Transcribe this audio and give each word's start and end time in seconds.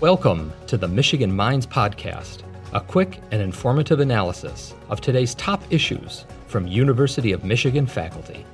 Welcome 0.00 0.52
to 0.68 0.76
the 0.76 0.86
Michigan 0.86 1.34
Minds 1.34 1.66
Podcast, 1.66 2.44
a 2.72 2.80
quick 2.80 3.20
and 3.32 3.42
informative 3.42 3.98
analysis 3.98 4.72
of 4.90 5.00
today's 5.00 5.34
top 5.34 5.60
issues 5.70 6.24
from 6.46 6.68
University 6.68 7.32
of 7.32 7.42
Michigan 7.42 7.84
faculty. 7.84 8.46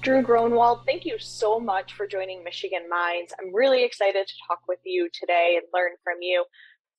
Drew 0.00 0.20
Gronewold, 0.20 0.84
thank 0.84 1.04
you 1.04 1.16
so 1.16 1.60
much 1.60 1.92
for 1.92 2.08
joining 2.08 2.42
Michigan 2.42 2.88
Minds. 2.90 3.32
I'm 3.40 3.54
really 3.54 3.84
excited 3.84 4.26
to 4.26 4.34
talk 4.48 4.62
with 4.66 4.80
you 4.84 5.08
today 5.12 5.60
and 5.62 5.66
learn 5.72 5.92
from 6.02 6.16
you. 6.22 6.44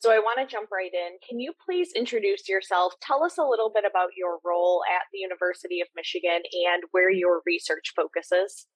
So 0.04 0.12
I 0.12 0.20
want 0.20 0.38
to 0.38 0.54
jump 0.54 0.68
right 0.70 0.92
in. 0.94 1.16
Can 1.26 1.40
you 1.40 1.54
please 1.66 1.94
introduce 1.96 2.50
yourself? 2.50 2.92
Tell 3.00 3.24
us 3.24 3.38
a 3.38 3.48
little 3.48 3.72
bit 3.74 3.86
about 3.90 4.10
your 4.18 4.40
role 4.44 4.84
at 4.94 5.04
the 5.14 5.20
University 5.20 5.80
of 5.80 5.88
Michigan 5.96 6.44
and 6.68 6.84
where 6.92 7.10
mm-hmm. 7.10 7.20
your 7.20 7.42
research 7.46 7.94
focuses. 7.96 8.68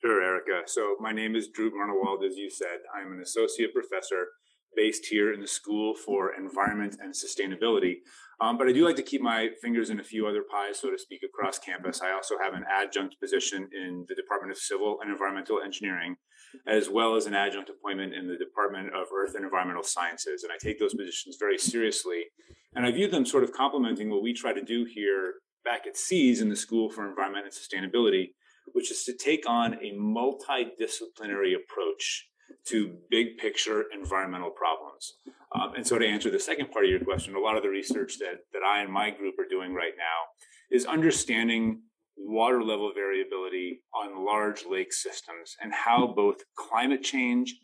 Sure, 0.00 0.22
Erica. 0.22 0.62
So 0.64 0.96
my 0.98 1.12
name 1.12 1.36
is 1.36 1.48
Drew 1.48 1.70
Gronewold, 1.70 2.26
as 2.26 2.38
you 2.38 2.48
said. 2.48 2.88
I'm 2.96 3.12
an 3.12 3.20
associate 3.20 3.74
professor 3.74 4.28
based 4.76 5.06
here 5.06 5.32
in 5.32 5.40
the 5.40 5.46
School 5.46 5.94
for 5.94 6.34
Environment 6.34 6.96
and 7.00 7.14
Sustainability. 7.14 7.96
Um, 8.40 8.58
but 8.58 8.66
I 8.66 8.72
do 8.72 8.84
like 8.84 8.96
to 8.96 9.02
keep 9.02 9.20
my 9.20 9.50
fingers 9.60 9.90
in 9.90 10.00
a 10.00 10.04
few 10.04 10.26
other 10.26 10.42
pies, 10.42 10.80
so 10.80 10.90
to 10.90 10.98
speak, 10.98 11.20
across 11.22 11.58
campus. 11.58 12.00
I 12.02 12.12
also 12.12 12.34
have 12.42 12.54
an 12.54 12.64
adjunct 12.68 13.20
position 13.20 13.68
in 13.72 14.04
the 14.08 14.16
Department 14.16 14.50
of 14.50 14.58
Civil 14.58 14.98
and 15.00 15.10
Environmental 15.12 15.60
Engineering, 15.62 16.16
as 16.66 16.88
well 16.90 17.14
as 17.14 17.26
an 17.26 17.34
adjunct 17.34 17.70
appointment 17.70 18.14
in 18.14 18.26
the 18.26 18.36
Department 18.36 18.88
of 18.88 19.06
Earth 19.16 19.36
and 19.36 19.44
Environmental 19.44 19.84
Sciences. 19.84 20.42
And 20.42 20.52
I 20.52 20.56
take 20.58 20.80
those 20.80 20.94
positions 20.94 21.36
very 21.38 21.56
seriously. 21.56 22.24
And 22.74 22.84
I 22.84 22.90
view 22.90 23.06
them 23.06 23.24
sort 23.24 23.44
of 23.44 23.52
complementing 23.52 24.10
what 24.10 24.22
we 24.22 24.32
try 24.32 24.52
to 24.52 24.62
do 24.62 24.86
here 24.92 25.34
back 25.64 25.86
at 25.86 25.96
SEAS 25.96 26.40
in 26.40 26.48
the 26.48 26.56
School 26.56 26.90
for 26.90 27.08
Environment 27.08 27.46
and 27.46 27.54
Sustainability, 27.54 28.30
which 28.72 28.90
is 28.90 29.04
to 29.04 29.12
take 29.16 29.48
on 29.48 29.74
a 29.74 29.92
multidisciplinary 29.92 31.54
approach 31.54 32.28
to 32.66 32.96
big 33.10 33.38
picture 33.38 33.84
environmental 33.92 34.50
problems. 34.50 35.14
Um, 35.54 35.74
and 35.74 35.86
so, 35.86 35.98
to 35.98 36.06
answer 36.06 36.30
the 36.30 36.40
second 36.40 36.70
part 36.70 36.84
of 36.84 36.90
your 36.90 37.00
question, 37.00 37.34
a 37.34 37.40
lot 37.40 37.56
of 37.56 37.62
the 37.62 37.68
research 37.68 38.18
that, 38.18 38.40
that 38.52 38.62
I 38.62 38.82
and 38.82 38.92
my 38.92 39.10
group 39.10 39.34
are 39.38 39.48
doing 39.48 39.74
right 39.74 39.92
now 39.96 40.76
is 40.76 40.86
understanding 40.86 41.82
water 42.16 42.62
level 42.62 42.92
variability 42.94 43.82
on 43.94 44.24
large 44.24 44.64
lake 44.68 44.92
systems 44.92 45.56
and 45.60 45.72
how 45.72 46.06
both 46.06 46.36
climate 46.56 47.02
change 47.02 47.56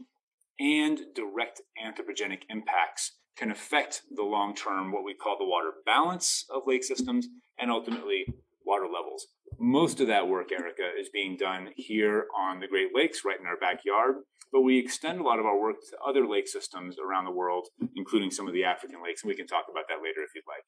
and 0.59 1.01
direct 1.15 1.63
anthropogenic 1.83 2.41
impacts 2.51 3.13
can 3.37 3.51
affect 3.51 4.03
the 4.15 4.23
long 4.23 4.55
term, 4.55 4.93
what 4.93 5.05
we 5.05 5.15
call 5.15 5.39
the 5.39 5.45
water 5.45 5.73
balance 5.87 6.45
of 6.51 6.63
lake 6.67 6.83
systems, 6.83 7.29
and 7.59 7.71
ultimately 7.71 8.27
water 8.69 8.87
levels. 8.87 9.27
Most 9.59 10.01
of 10.01 10.07
that 10.07 10.29
work, 10.29 10.53
Erica, 10.53 10.91
is 11.01 11.09
being 11.09 11.37
done 11.37 11.71
here 11.75 12.27
on 12.37 12.61
the 12.61 12.69
Great 12.69 12.91
Lakes, 12.95 13.25
right 13.25 13.41
in 13.41 13.47
our 13.47 13.57
backyard 13.57 14.17
but 14.53 14.63
we 14.63 14.79
extend 14.79 15.21
a 15.21 15.23
lot 15.23 15.39
of 15.39 15.47
our 15.47 15.59
work 15.59 15.77
to 15.91 15.99
other 16.07 16.27
lake 16.27 16.49
systems 16.49 16.97
around 16.99 17.25
the 17.25 17.31
world, 17.31 17.69
including 17.97 18.31
some 18.31 18.47
of 18.47 18.55
the 18.55 18.65
African 18.65 19.03
lakes. 19.03 19.23
And 19.23 19.29
we 19.29 19.37
can 19.37 19.47
talk 19.47 19.67
about 19.71 19.85
that 19.89 20.03
later 20.03 20.23
if 20.25 20.35
you'd 20.35 20.49
like. 20.49 20.65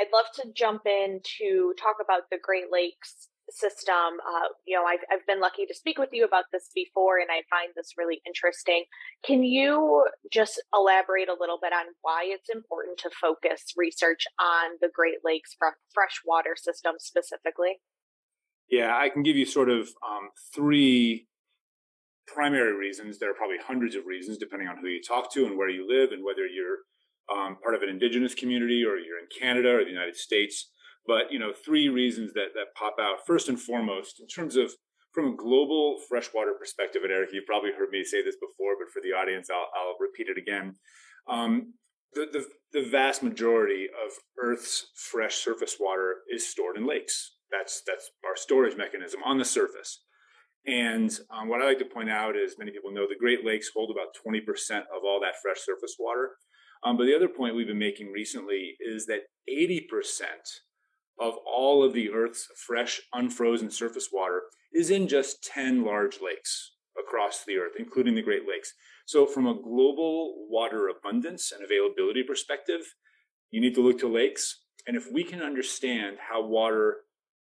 I'd 0.00 0.12
love 0.12 0.26
to 0.36 0.52
jump 0.56 0.82
in 0.86 1.20
to 1.38 1.74
talk 1.78 1.96
about 2.02 2.30
the 2.30 2.38
Great 2.42 2.72
Lakes 2.72 3.28
system. 3.50 4.18
Uh, 4.22 4.48
you 4.66 4.76
know, 4.76 4.84
I've, 4.84 5.04
I've 5.12 5.26
been 5.26 5.40
lucky 5.40 5.66
to 5.66 5.74
speak 5.74 5.98
with 5.98 6.10
you 6.12 6.24
about 6.24 6.44
this 6.52 6.70
before, 6.74 7.18
and 7.18 7.28
I 7.30 7.42
find 7.50 7.72
this 7.76 7.94
really 7.98 8.20
interesting. 8.26 8.84
Can 9.24 9.42
you 9.42 10.06
just 10.32 10.60
elaborate 10.74 11.28
a 11.28 11.36
little 11.38 11.58
bit 11.60 11.72
on 11.72 11.86
why 12.02 12.24
it's 12.26 12.48
important 12.48 12.98
to 12.98 13.10
focus 13.20 13.74
research 13.76 14.26
on 14.40 14.78
the 14.80 14.90
Great 14.92 15.18
Lakes 15.24 15.56
freshwater 15.92 16.54
system 16.56 16.94
specifically? 16.98 17.80
Yeah, 18.70 18.96
I 18.96 19.08
can 19.08 19.22
give 19.22 19.36
you 19.36 19.46
sort 19.46 19.68
of 19.68 19.88
um, 20.06 20.30
three 20.54 21.26
primary 22.26 22.72
reasons. 22.72 23.18
There 23.18 23.30
are 23.30 23.34
probably 23.34 23.58
hundreds 23.58 23.96
of 23.96 24.06
reasons, 24.06 24.38
depending 24.38 24.68
on 24.68 24.76
who 24.80 24.86
you 24.86 25.02
talk 25.02 25.32
to 25.34 25.46
and 25.46 25.58
where 25.58 25.68
you 25.68 25.86
live, 25.88 26.12
and 26.12 26.24
whether 26.24 26.46
you're 26.46 26.86
um, 27.30 27.56
part 27.62 27.74
of 27.74 27.82
an 27.82 27.88
indigenous 27.88 28.34
community 28.34 28.84
or 28.84 28.96
you're 28.96 29.18
in 29.18 29.26
Canada 29.36 29.70
or 29.70 29.84
the 29.84 29.90
United 29.90 30.16
States. 30.16 30.70
But 31.10 31.32
you 31.32 31.40
know, 31.40 31.52
three 31.52 31.88
reasons 31.88 32.34
that 32.34 32.54
that 32.54 32.72
pop 32.76 32.94
out. 33.00 33.26
First 33.26 33.48
and 33.48 33.60
foremost, 33.60 34.20
in 34.20 34.28
terms 34.28 34.54
of 34.54 34.70
from 35.12 35.32
a 35.32 35.36
global 35.36 35.96
freshwater 36.08 36.52
perspective, 36.56 37.02
and 37.02 37.10
Eric, 37.10 37.30
you've 37.32 37.46
probably 37.46 37.72
heard 37.76 37.90
me 37.90 38.04
say 38.04 38.22
this 38.22 38.36
before, 38.36 38.74
but 38.78 38.92
for 38.92 39.02
the 39.02 39.12
audience, 39.12 39.50
I'll, 39.50 39.66
I'll 39.74 39.96
repeat 39.98 40.28
it 40.28 40.38
again. 40.38 40.76
Um, 41.28 41.74
the, 42.14 42.28
the, 42.32 42.44
the 42.72 42.88
vast 42.88 43.24
majority 43.24 43.86
of 43.86 44.12
Earth's 44.40 44.86
fresh 44.94 45.34
surface 45.34 45.78
water 45.80 46.18
is 46.32 46.48
stored 46.48 46.76
in 46.76 46.86
lakes. 46.86 47.34
That's 47.50 47.82
that's 47.84 48.08
our 48.24 48.36
storage 48.36 48.76
mechanism 48.76 49.20
on 49.24 49.36
the 49.38 49.44
surface. 49.44 50.04
And 50.64 51.10
um, 51.36 51.48
what 51.48 51.60
I 51.60 51.66
like 51.66 51.80
to 51.80 51.86
point 51.86 52.10
out 52.10 52.36
is 52.36 52.54
many 52.56 52.70
people 52.70 52.92
know 52.92 53.08
the 53.08 53.18
Great 53.18 53.44
Lakes 53.44 53.70
hold 53.74 53.90
about 53.90 54.14
20% 54.14 54.42
of 54.94 55.02
all 55.04 55.18
that 55.22 55.42
fresh 55.42 55.58
surface 55.58 55.96
water. 55.98 56.36
Um, 56.84 56.96
but 56.96 57.06
the 57.06 57.16
other 57.16 57.28
point 57.28 57.56
we've 57.56 57.66
been 57.66 57.78
making 57.78 58.12
recently 58.12 58.76
is 58.78 59.06
that 59.06 59.22
80% 59.50 59.80
of 61.20 61.34
all 61.46 61.84
of 61.84 61.92
the 61.92 62.10
Earth's 62.10 62.48
fresh, 62.56 63.00
unfrozen 63.12 63.70
surface 63.70 64.08
water 64.12 64.42
is 64.72 64.90
in 64.90 65.06
just 65.06 65.44
10 65.44 65.84
large 65.84 66.20
lakes 66.22 66.72
across 66.98 67.44
the 67.44 67.58
Earth, 67.58 67.74
including 67.78 68.14
the 68.14 68.22
Great 68.22 68.48
Lakes. 68.48 68.72
So, 69.06 69.26
from 69.26 69.46
a 69.46 69.54
global 69.54 70.46
water 70.48 70.88
abundance 70.88 71.52
and 71.52 71.64
availability 71.64 72.22
perspective, 72.22 72.80
you 73.50 73.60
need 73.60 73.74
to 73.74 73.82
look 73.82 73.98
to 74.00 74.08
lakes. 74.08 74.62
And 74.86 74.96
if 74.96 75.12
we 75.12 75.24
can 75.24 75.42
understand 75.42 76.16
how 76.30 76.46
water 76.46 76.98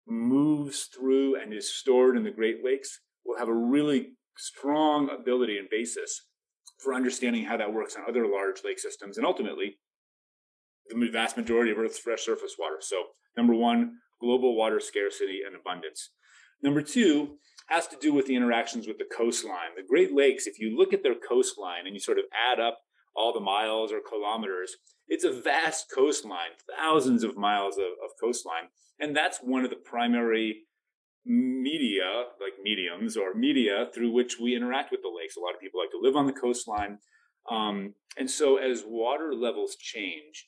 moves 0.08 0.90
through 0.94 1.40
and 1.40 1.54
is 1.54 1.74
stored 1.74 2.18
in 2.18 2.24
the 2.24 2.32
Great 2.32 2.64
Lakes, 2.64 3.00
we'll 3.26 3.40
have 3.40 3.48
a 3.48 3.54
really 3.54 4.10
strong 4.38 5.10
ability 5.10 5.58
and 5.58 5.70
basis 5.70 6.24
for 6.80 6.94
understanding 6.94 7.46
how 7.46 7.58
that 7.58 7.74
works 7.74 7.96
on 7.96 8.04
other 8.08 8.26
large 8.28 8.64
lake 8.64 8.80
systems 8.80 9.18
and 9.18 9.26
ultimately 9.26 9.78
the 10.90 11.10
vast 11.10 11.38
majority 11.38 11.72
of 11.72 11.78
Earth's 11.78 12.00
fresh 12.00 12.26
surface 12.26 12.56
water. 12.60 12.78
So, 12.80 13.04
number 13.38 13.54
one, 13.54 13.98
global 14.20 14.56
water 14.56 14.80
scarcity 14.80 15.42
and 15.46 15.56
abundance. 15.56 16.12
Number 16.62 16.82
two 16.82 17.38
has 17.68 17.88
to 17.88 17.98
do 18.02 18.14
with 18.14 18.26
the 18.26 18.36
interactions 18.36 18.88
with 18.88 18.98
the 18.98 19.08
coastline. 19.16 19.76
The 19.76 19.88
Great 19.88 20.14
Lakes, 20.14 20.48
if 20.48 20.60
you 20.60 20.76
look 20.76 20.94
at 20.94 21.04
their 21.04 21.16
coastline 21.16 21.86
and 21.86 21.94
you 21.94 22.00
sort 22.00 22.18
of 22.18 22.26
add 22.34 22.60
up 22.60 22.80
all 23.16 23.34
the 23.34 23.40
miles 23.40 23.92
or 23.92 24.00
kilometers, 24.08 24.76
it's 25.08 25.24
a 25.24 25.32
vast 25.32 25.88
coastline, 25.94 26.52
thousands 26.78 27.24
of 27.24 27.38
miles 27.38 27.78
of, 27.78 27.86
of 28.04 28.12
coastline. 28.20 28.70
And 29.00 29.16
that's 29.16 29.40
one 29.40 29.64
of 29.64 29.70
the 29.70 29.76
primary 29.76 30.64
media, 31.26 32.26
like 32.42 32.54
mediums 32.62 33.16
or 33.16 33.34
media 33.34 33.88
through 33.94 34.12
which 34.12 34.40
we 34.40 34.56
interact 34.56 34.92
with 34.92 35.02
the 35.02 35.14
lakes. 35.16 35.36
A 35.38 35.40
lot 35.40 35.54
of 35.54 35.62
people 35.62 35.80
like 35.80 35.92
to 35.92 36.00
live 36.02 36.16
on 36.16 36.28
the 36.28 36.34
coastline. 36.34 37.00
Um, 37.50 37.94
and 38.18 38.30
so 38.30 38.58
as 38.58 38.84
water 38.86 39.34
levels 39.34 39.76
change, 39.76 40.48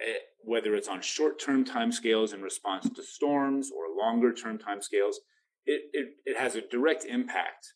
Eh, 0.00 0.12
whether 0.42 0.74
it's 0.74 0.88
on 0.88 1.00
short 1.00 1.40
term 1.40 1.64
timescales 1.64 2.34
in 2.34 2.42
response 2.42 2.88
to 2.88 3.02
storms 3.02 3.70
or 3.70 3.96
longer 3.98 4.32
term 4.32 4.58
timescales, 4.58 5.16
it, 5.64 5.82
it, 5.92 6.08
it 6.24 6.38
has 6.38 6.54
a 6.54 6.60
direct 6.60 7.04
impact 7.04 7.72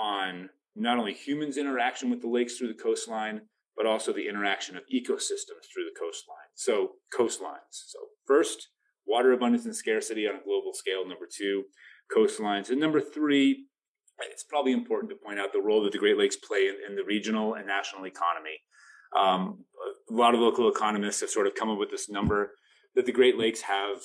on 0.00 0.50
not 0.74 0.98
only 0.98 1.12
humans' 1.12 1.56
interaction 1.56 2.10
with 2.10 2.20
the 2.20 2.28
lakes 2.28 2.56
through 2.56 2.68
the 2.68 2.82
coastline, 2.82 3.42
but 3.76 3.86
also 3.86 4.12
the 4.12 4.28
interaction 4.28 4.76
of 4.76 4.82
ecosystems 4.92 5.64
through 5.72 5.84
the 5.84 5.98
coastline. 5.98 6.50
So, 6.54 6.92
coastlines. 7.16 7.70
So, 7.70 7.98
first, 8.26 8.68
water 9.06 9.32
abundance 9.32 9.64
and 9.64 9.74
scarcity 9.74 10.26
on 10.26 10.36
a 10.36 10.44
global 10.44 10.72
scale. 10.74 11.06
Number 11.06 11.26
two, 11.30 11.64
coastlines. 12.14 12.70
And 12.70 12.80
number 12.80 13.00
three, 13.00 13.66
it's 14.30 14.44
probably 14.44 14.72
important 14.72 15.10
to 15.10 15.16
point 15.16 15.38
out 15.38 15.52
the 15.52 15.62
role 15.62 15.82
that 15.84 15.92
the 15.92 15.98
Great 15.98 16.18
Lakes 16.18 16.36
play 16.36 16.68
in, 16.68 16.76
in 16.88 16.96
the 16.96 17.04
regional 17.04 17.54
and 17.54 17.66
national 17.66 18.06
economy. 18.06 18.58
Um, 19.18 19.64
a 20.10 20.14
lot 20.14 20.34
of 20.34 20.40
local 20.40 20.68
economists 20.68 21.20
have 21.20 21.30
sort 21.30 21.46
of 21.46 21.54
come 21.54 21.70
up 21.70 21.78
with 21.78 21.90
this 21.90 22.08
number 22.08 22.52
that 22.94 23.06
the 23.06 23.12
Great 23.12 23.38
Lakes 23.38 23.62
have 23.62 23.98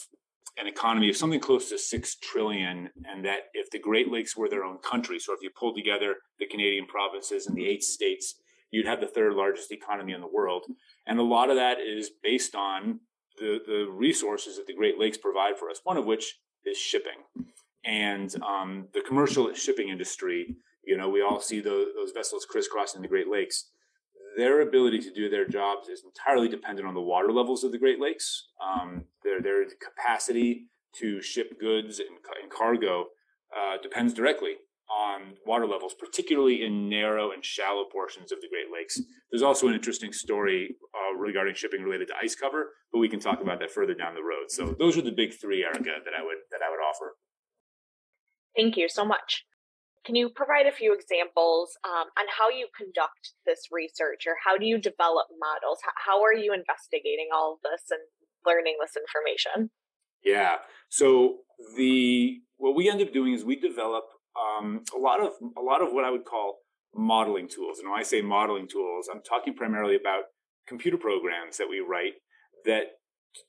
an 0.57 0.67
economy 0.67 1.09
of 1.09 1.17
something 1.17 1.39
close 1.39 1.69
to 1.69 1.77
six 1.77 2.15
trillion, 2.15 2.89
and 3.05 3.23
that 3.25 3.41
if 3.53 3.69
the 3.69 3.79
Great 3.79 4.11
Lakes 4.11 4.35
were 4.35 4.49
their 4.49 4.63
own 4.63 4.77
country, 4.79 5.19
so 5.19 5.33
if 5.33 5.41
you 5.41 5.49
pulled 5.49 5.75
together 5.75 6.15
the 6.39 6.47
Canadian 6.47 6.87
provinces 6.87 7.45
and 7.45 7.55
the 7.55 7.67
eight 7.67 7.83
states, 7.83 8.35
you'd 8.71 8.87
have 8.87 8.99
the 8.99 9.07
third 9.07 9.33
largest 9.33 9.71
economy 9.71 10.13
in 10.13 10.21
the 10.21 10.27
world. 10.27 10.65
And 11.05 11.19
a 11.19 11.23
lot 11.23 11.49
of 11.49 11.57
that 11.57 11.79
is 11.79 12.09
based 12.23 12.55
on 12.55 13.01
the, 13.37 13.59
the 13.65 13.85
resources 13.89 14.57
that 14.57 14.67
the 14.67 14.73
Great 14.73 14.97
Lakes 14.97 15.17
provide 15.17 15.57
for 15.57 15.69
us, 15.69 15.81
one 15.83 15.97
of 15.97 16.05
which 16.05 16.39
is 16.65 16.77
shipping. 16.77 17.23
And 17.85 18.33
um, 18.43 18.87
the 18.93 19.01
commercial 19.01 19.53
shipping 19.53 19.89
industry, 19.89 20.55
you 20.83 20.97
know, 20.97 21.07
we 21.07 21.21
all 21.21 21.39
see 21.39 21.59
those, 21.59 21.87
those 21.95 22.11
vessels 22.11 22.45
crisscrossing 22.49 23.01
the 23.01 23.07
Great 23.07 23.29
Lakes. 23.29 23.69
Their 24.37 24.61
ability 24.61 24.99
to 24.99 25.11
do 25.11 25.29
their 25.29 25.47
jobs 25.47 25.89
is 25.89 26.03
entirely 26.05 26.47
dependent 26.47 26.87
on 26.87 26.93
the 26.93 27.01
water 27.01 27.31
levels 27.33 27.63
of 27.63 27.71
the 27.71 27.79
Great 27.79 27.99
Lakes. 27.99 28.49
Um, 28.63 29.05
their, 29.23 29.41
their 29.41 29.65
capacity 29.65 30.67
to 30.97 31.21
ship 31.23 31.59
goods 31.59 31.99
and, 31.99 32.09
and 32.41 32.51
cargo 32.51 33.07
uh, 33.51 33.81
depends 33.81 34.13
directly 34.13 34.53
on 34.89 35.33
water 35.45 35.65
levels, 35.65 35.95
particularly 35.99 36.63
in 36.63 36.87
narrow 36.87 37.31
and 37.31 37.43
shallow 37.43 37.85
portions 37.91 38.31
of 38.31 38.39
the 38.41 38.47
Great 38.47 38.67
Lakes. 38.71 39.01
There's 39.31 39.41
also 39.41 39.67
an 39.67 39.73
interesting 39.73 40.13
story 40.13 40.75
uh, 40.93 41.17
regarding 41.17 41.55
shipping 41.55 41.81
related 41.81 42.07
to 42.09 42.13
ice 42.21 42.35
cover, 42.35 42.73
but 42.93 42.99
we 42.99 43.09
can 43.09 43.19
talk 43.19 43.41
about 43.41 43.59
that 43.59 43.71
further 43.71 43.95
down 43.95 44.13
the 44.13 44.21
road. 44.21 44.49
So 44.49 44.75
those 44.77 44.97
are 44.97 45.01
the 45.01 45.11
big 45.11 45.33
three, 45.33 45.63
Erica, 45.63 45.97
that 46.05 46.13
I 46.17 46.23
would 46.23 46.37
that 46.51 46.61
I 46.65 46.69
would 46.69 46.79
offer. 46.79 47.15
Thank 48.55 48.77
you 48.77 48.87
so 48.87 49.03
much. 49.03 49.45
Can 50.07 50.15
you 50.15 50.29
provide 50.29 50.65
a 50.65 50.71
few 50.71 50.95
examples 50.95 51.75
um, 51.83 52.07
on 52.17 52.25
how 52.31 52.49
you 52.49 52.67
conduct 52.71 53.33
this 53.45 53.67
research 53.73 54.23
or 54.25 54.35
how 54.41 54.57
do 54.57 54.65
you 54.65 54.77
develop 54.79 55.27
models? 55.37 55.79
How 56.05 56.23
are 56.23 56.33
you 56.33 56.53
investigating 56.53 57.27
all 57.35 57.55
of 57.55 57.59
this 57.61 57.91
and 57.91 57.99
learning 58.45 58.77
this 58.79 58.95
information? 58.95 59.69
Yeah. 60.23 60.59
So 60.87 61.39
the 61.75 62.39
what 62.55 62.73
we 62.73 62.89
end 62.89 63.01
up 63.01 63.11
doing 63.11 63.33
is 63.33 63.43
we 63.43 63.59
develop 63.59 64.05
um, 64.39 64.83
a 64.95 64.97
lot 64.97 65.19
of 65.19 65.33
a 65.57 65.61
lot 65.61 65.81
of 65.81 65.91
what 65.91 66.05
I 66.05 66.09
would 66.09 66.23
call 66.23 66.59
modeling 66.95 67.49
tools. 67.49 67.79
And 67.79 67.91
when 67.91 67.99
I 67.99 68.03
say 68.03 68.21
modeling 68.21 68.69
tools, 68.69 69.09
I'm 69.11 69.21
talking 69.21 69.55
primarily 69.55 69.97
about 69.97 70.23
computer 70.69 70.97
programs 70.97 71.57
that 71.57 71.67
we 71.69 71.81
write 71.81 72.13
that 72.63 72.85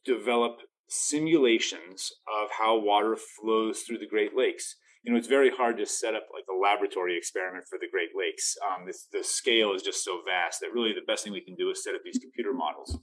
develop 0.04 0.58
simulations 0.88 2.10
of 2.26 2.50
how 2.58 2.76
water 2.76 3.16
flows 3.16 3.82
through 3.82 3.98
the 3.98 4.08
Great 4.08 4.36
Lakes. 4.36 4.74
You 5.08 5.14
know, 5.14 5.18
it's 5.18 5.26
very 5.26 5.48
hard 5.48 5.78
to 5.78 5.86
set 5.86 6.14
up 6.14 6.24
like 6.34 6.44
a 6.50 6.54
laboratory 6.54 7.16
experiment 7.16 7.64
for 7.66 7.78
the 7.80 7.88
Great 7.90 8.10
Lakes. 8.14 8.58
Um, 8.60 8.84
this, 8.84 9.06
the 9.10 9.24
scale 9.24 9.72
is 9.72 9.80
just 9.80 10.04
so 10.04 10.20
vast 10.20 10.60
that 10.60 10.74
really 10.74 10.92
the 10.92 11.06
best 11.06 11.24
thing 11.24 11.32
we 11.32 11.40
can 11.40 11.54
do 11.54 11.70
is 11.70 11.82
set 11.82 11.94
up 11.94 12.02
these 12.04 12.18
computer 12.18 12.52
models. 12.52 12.98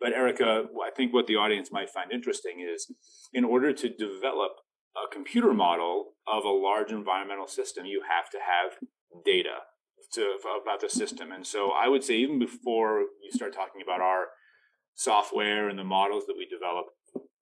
But 0.00 0.14
Erica, 0.14 0.64
I 0.82 0.90
think 0.96 1.12
what 1.12 1.26
the 1.26 1.36
audience 1.36 1.70
might 1.70 1.90
find 1.90 2.10
interesting 2.10 2.66
is 2.66 2.90
in 3.34 3.44
order 3.44 3.74
to 3.74 3.88
develop 3.90 4.52
a 4.96 5.12
computer 5.12 5.52
model 5.52 6.14
of 6.26 6.46
a 6.46 6.48
large 6.48 6.90
environmental 6.90 7.46
system, 7.46 7.84
you 7.84 8.00
have 8.08 8.30
to 8.30 8.38
have 8.38 8.78
data 9.22 9.68
to, 10.14 10.38
about 10.62 10.80
the 10.80 10.88
system. 10.88 11.30
And 11.32 11.46
so 11.46 11.70
I 11.70 11.86
would 11.86 12.02
say 12.02 12.14
even 12.14 12.38
before 12.38 13.00
you 13.22 13.30
start 13.30 13.52
talking 13.52 13.82
about 13.82 14.00
our 14.00 14.28
software 14.94 15.68
and 15.68 15.78
the 15.78 15.84
models 15.84 16.24
that 16.28 16.36
we 16.38 16.46
develop, 16.46 16.86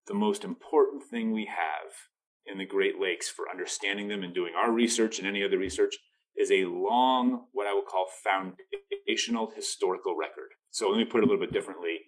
the 0.08 0.14
most 0.14 0.42
important 0.42 1.04
thing 1.04 1.30
we 1.30 1.46
have 1.46 2.09
in 2.46 2.58
the 2.58 2.66
Great 2.66 3.00
Lakes 3.00 3.28
for 3.28 3.50
understanding 3.50 4.08
them 4.08 4.22
and 4.22 4.34
doing 4.34 4.52
our 4.56 4.72
research 4.72 5.18
and 5.18 5.26
any 5.26 5.44
other 5.44 5.58
research 5.58 5.96
is 6.36 6.50
a 6.50 6.64
long, 6.64 7.46
what 7.52 7.66
I 7.66 7.74
would 7.74 7.86
call 7.86 8.06
foundational 8.24 9.52
historical 9.54 10.16
record. 10.16 10.50
So 10.70 10.88
let 10.88 10.98
me 10.98 11.04
put 11.04 11.18
it 11.18 11.24
a 11.24 11.26
little 11.26 11.44
bit 11.44 11.52
differently. 11.52 11.98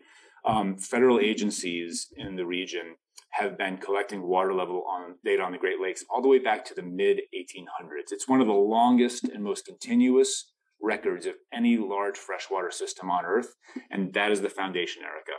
Um, 0.45 0.77
federal 0.77 1.21
agencies 1.21 2.09
in 2.17 2.37
the 2.37 2.47
region 2.47 2.97
have 3.33 3.57
been 3.57 3.79
collecting 3.79 4.23
water 4.23 4.53
level 4.53 4.85
on 4.89 5.17
data 5.25 5.43
on 5.43 5.53
the 5.53 5.59
Great 5.59 5.81
Lakes 5.81 6.05
all 6.11 6.23
the 6.23 6.29
way 6.29 6.39
back 6.39 6.65
to 6.67 6.75
the 6.75 6.83
mid 6.83 7.19
1800s. 7.35 8.11
It's 8.11 8.29
one 8.29 8.41
of 8.41 8.47
the 8.47 8.53
longest 8.53 9.25
and 9.25 9.43
most 9.43 9.65
continuous 9.65 10.53
records 10.81 11.27
of 11.27 11.35
any 11.53 11.77
large 11.77 12.17
freshwater 12.19 12.71
system 12.71 13.11
on 13.11 13.25
Earth, 13.25 13.55
and 13.91 14.13
that 14.15 14.33
is 14.33 14.41
the 14.41 14.51
foundation, 14.51 15.03
Erica. 15.03 15.39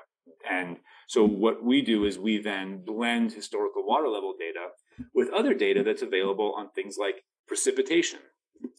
And 0.50 0.78
so 1.08 1.26
what 1.26 1.64
we 1.64 1.82
do 1.82 2.06
is 2.06 2.18
we 2.18 2.42
then 2.42 2.84
blend 2.86 3.34
historical 3.34 3.86
water 3.86 4.08
level 4.08 4.34
data 4.40 4.68
with 5.14 5.30
other 5.30 5.54
data 5.54 5.84
that's 5.84 6.02
available 6.02 6.54
on 6.58 6.70
things 6.70 6.98
like 7.00 7.24
precipitation 7.48 8.20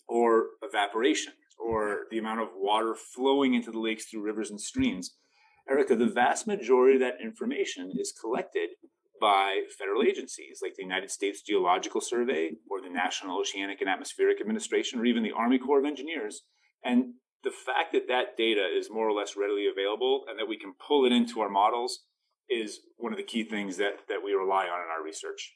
or 0.08 0.46
evaporation 0.62 1.32
or 1.58 2.02
the 2.10 2.18
amount 2.18 2.40
of 2.40 2.48
water 2.56 2.94
flowing 2.94 3.54
into 3.54 3.70
the 3.70 3.78
lakes 3.78 4.06
through 4.06 4.22
rivers 4.22 4.50
and 4.50 4.60
streams. 4.60 5.16
Erica, 5.68 5.96
the 5.96 6.06
vast 6.06 6.46
majority 6.46 6.96
of 6.96 7.00
that 7.00 7.24
information 7.24 7.92
is 7.98 8.12
collected 8.12 8.70
by 9.20 9.62
federal 9.78 10.02
agencies 10.02 10.58
like 10.62 10.74
the 10.74 10.82
United 10.82 11.10
States 11.10 11.40
Geological 11.40 12.00
Survey 12.00 12.50
or 12.70 12.80
the 12.82 12.90
National 12.90 13.38
Oceanic 13.40 13.80
and 13.80 13.88
Atmospheric 13.88 14.40
Administration 14.40 15.00
or 15.00 15.06
even 15.06 15.22
the 15.22 15.32
Army 15.32 15.58
Corps 15.58 15.78
of 15.78 15.86
Engineers. 15.86 16.42
And 16.84 17.14
the 17.42 17.50
fact 17.50 17.92
that 17.92 18.08
that 18.08 18.36
data 18.36 18.66
is 18.76 18.90
more 18.90 19.08
or 19.08 19.12
less 19.12 19.36
readily 19.36 19.66
available 19.66 20.24
and 20.28 20.38
that 20.38 20.48
we 20.48 20.58
can 20.58 20.74
pull 20.86 21.06
it 21.06 21.12
into 21.12 21.40
our 21.40 21.48
models 21.48 22.00
is 22.50 22.80
one 22.96 23.12
of 23.12 23.16
the 23.16 23.24
key 23.24 23.44
things 23.44 23.76
that, 23.78 24.00
that 24.08 24.22
we 24.22 24.32
rely 24.32 24.64
on 24.64 24.82
in 24.82 24.90
our 24.90 25.02
research. 25.02 25.54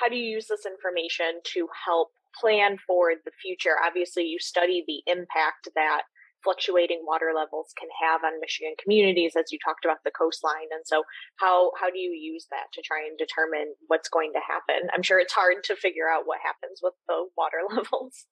How 0.00 0.08
do 0.08 0.16
you 0.16 0.36
use 0.36 0.46
this 0.48 0.64
information 0.64 1.40
to 1.54 1.68
help 1.84 2.10
plan 2.40 2.78
for 2.86 3.12
the 3.24 3.32
future? 3.42 3.76
Obviously, 3.84 4.24
you 4.24 4.38
study 4.40 4.84
the 4.86 5.02
impact 5.10 5.68
that 5.74 6.02
fluctuating 6.42 7.04
water 7.04 7.32
levels 7.36 7.74
can 7.78 7.88
have 8.00 8.24
on 8.24 8.40
Michigan 8.40 8.72
communities, 8.82 9.36
as 9.36 9.52
you 9.52 9.58
talked 9.62 9.84
about 9.84 9.98
the 10.04 10.10
coastline. 10.10 10.72
And 10.72 10.84
so, 10.86 11.04
how 11.36 11.72
how 11.78 11.90
do 11.90 11.98
you 11.98 12.12
use 12.12 12.46
that 12.50 12.72
to 12.74 12.82
try 12.82 13.04
and 13.04 13.18
determine 13.18 13.74
what's 13.88 14.08
going 14.08 14.32
to 14.32 14.40
happen? 14.40 14.88
I'm 14.94 15.02
sure 15.02 15.20
it's 15.20 15.34
hard 15.34 15.64
to 15.64 15.76
figure 15.76 16.08
out 16.08 16.24
what 16.24 16.40
happens 16.42 16.80
with 16.82 16.94
the 17.06 17.28
water 17.36 17.60
levels. 17.68 18.26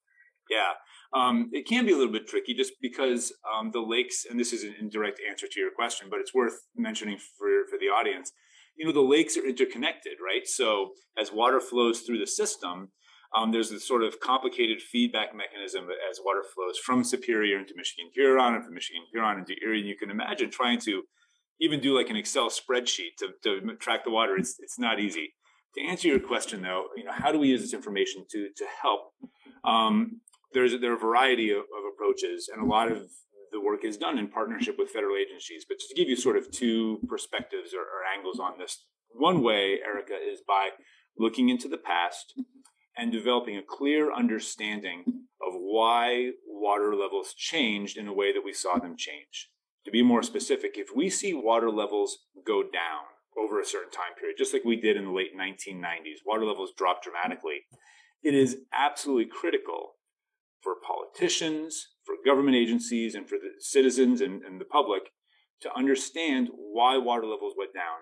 Yeah, 0.49 0.81
um, 1.13 1.51
it 1.53 1.67
can 1.69 1.85
be 1.85 1.93
a 1.93 1.97
little 1.97 2.13
bit 2.13 2.27
tricky 2.27 2.55
just 2.55 2.73
because 2.81 3.33
um, 3.45 3.71
the 3.71 3.81
lakes, 3.81 4.25
and 4.29 4.41
this 4.41 4.55
is 4.55 4.65
an 4.65 4.75
indirect 4.81 5.21
answer 5.29 5.47
to 5.47 5.61
your 5.61 5.71
question, 5.71 6.09
but 6.11 6.21
it's 6.21 6.33
worth 6.33 6.65
mentioning 6.75 7.19
for, 7.19 7.67
for 7.69 7.79
the 7.79 7.87
audience. 7.87 8.33
You 8.79 8.87
know, 8.87 8.93
the 8.93 9.01
lakes 9.01 9.37
are 9.37 9.47
interconnected, 9.47 10.15
right? 10.25 10.47
So 10.47 10.93
as 11.21 11.33
water 11.33 11.61
flows 11.61 12.01
through 12.01 12.21
the 12.21 12.27
system, 12.27 12.93
um, 13.37 13.53
there's 13.53 13.71
this 13.71 13.87
sort 13.87 14.03
of 14.03 14.21
complicated 14.21 14.81
feedback 14.81 15.35
mechanism 15.35 15.89
as 16.11 16.21
water 16.25 16.43
flows 16.55 16.79
from 16.79 17.05
Superior 17.05 17.59
into 17.59 17.75
Michigan 17.77 18.11
Huron 18.15 18.55
and 18.55 18.65
from 18.65 18.75
Michigan 18.75 19.03
Huron 19.13 19.39
into 19.41 19.55
Erie. 19.63 19.81
And 19.81 19.89
you 19.89 19.97
can 19.97 20.11
imagine 20.11 20.51
trying 20.51 20.79
to 20.81 21.03
even 21.61 21.81
do 21.81 21.95
like 21.95 22.09
an 22.09 22.17
Excel 22.17 22.49
spreadsheet 22.49 23.17
to, 23.19 23.29
to 23.43 23.77
track 23.77 24.05
the 24.05 24.11
water. 24.11 24.37
It's, 24.37 24.57
it's 24.61 24.79
not 24.79 25.01
easy. 25.01 25.35
To 25.75 25.83
answer 25.83 26.09
your 26.09 26.21
question, 26.21 26.63
though, 26.63 26.85
you 26.97 27.05
know, 27.05 27.13
how 27.13 27.31
do 27.31 27.39
we 27.39 27.49
use 27.49 27.61
this 27.61 27.75
information 27.75 28.25
to 28.31 28.49
to 28.57 28.65
help? 28.81 29.13
Um, 29.65 30.23
there's 30.55 30.73
there 30.81 30.93
are 30.93 30.97
a 30.97 30.99
variety 30.99 31.51
of, 31.51 31.59
of 31.59 31.83
approaches, 31.93 32.49
and 32.51 32.63
a 32.63 32.67
lot 32.67 32.91
of 32.91 33.03
the 33.53 33.61
work 33.61 33.85
is 33.85 33.97
done 33.97 34.19
in 34.19 34.29
partnership 34.29 34.77
with 34.79 34.91
federal 34.91 35.17
agencies. 35.17 35.65
But 35.69 35.79
just 35.79 35.91
to 35.91 35.97
give 35.97 36.09
you 36.09 36.17
sort 36.17 36.37
of 36.37 36.51
two 36.51 37.01
perspectives 37.09 37.73
or, 37.75 37.83
or 37.83 38.05
angles 38.17 38.39
on 38.39 38.59
this, 38.59 38.85
one 39.11 39.43
way, 39.43 39.79
Erica, 39.85 40.15
is 40.15 40.41
by 40.47 40.71
looking 41.19 41.49
into 41.49 41.69
the 41.69 41.79
past 41.79 42.35
and 42.97 43.13
developing 43.13 43.57
a 43.57 43.63
clear 43.63 44.13
understanding 44.13 45.05
of 45.41 45.55
why 45.55 46.33
water 46.47 46.95
levels 46.95 47.33
changed 47.35 47.97
in 47.97 48.09
a 48.09 48.13
way 48.13 48.33
that 48.33 48.45
we 48.45 48.53
saw 48.53 48.79
them 48.79 48.97
change. 48.97 49.51
To 49.85 49.91
be 49.91 50.03
more 50.03 50.23
specific, 50.23 50.73
if 50.77 50.89
we 50.95 51.09
see 51.09 51.33
water 51.33 51.71
levels 51.71 52.19
go 52.45 52.63
down 52.63 53.07
over 53.39 53.61
a 53.61 53.65
certain 53.65 53.91
time 53.91 54.15
period, 54.19 54.37
just 54.37 54.53
like 54.53 54.65
we 54.65 54.77
did 54.77 54.97
in 54.97 55.05
the 55.05 55.13
late 55.13 55.37
1990s, 55.39 56.27
water 56.27 56.45
levels 56.45 56.73
dropped 56.77 57.05
dramatically. 57.05 57.63
It 58.23 58.35
is 58.35 58.59
absolutely 58.73 59.27
critical 59.27 59.95
for 60.61 60.75
politicians, 60.85 61.89
for 62.09 62.17
government 62.25 62.57
agencies, 62.57 63.15
and 63.15 63.29
for 63.29 63.37
the 63.37 63.51
citizens 63.61 64.23
and, 64.23 64.43
and 64.43 64.59
the 64.59 64.65
public 64.65 65.11
to 65.61 65.77
understand 65.77 66.49
why 66.55 66.97
water 66.97 67.27
levels 67.27 67.53
went 67.57 67.75
down. 67.75 67.99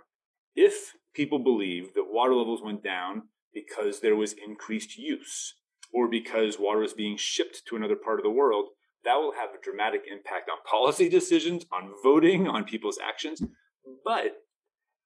If 0.54 0.92
people 1.12 1.40
believe 1.40 1.94
that 1.94 2.04
water 2.06 2.34
levels 2.34 2.62
went 2.62 2.84
down 2.84 3.22
because 3.52 4.00
there 4.00 4.14
was 4.14 4.32
increased 4.46 4.96
use 4.96 5.54
or 5.92 6.08
because 6.08 6.56
water 6.60 6.80
was 6.80 6.92
being 6.92 7.16
shipped 7.16 7.62
to 7.66 7.74
another 7.74 7.96
part 7.96 8.20
of 8.20 8.22
the 8.22 8.30
world, 8.30 8.68
that 9.04 9.16
will 9.16 9.32
have 9.32 9.50
a 9.50 9.62
dramatic 9.62 10.02
impact 10.10 10.48
on 10.48 10.58
policy 10.70 11.08
decisions, 11.18 11.66
on 11.72 11.90
voting, 12.02 12.46
on 12.46 12.64
people's 12.64 12.98
actions. 13.02 13.42
But 14.04 14.36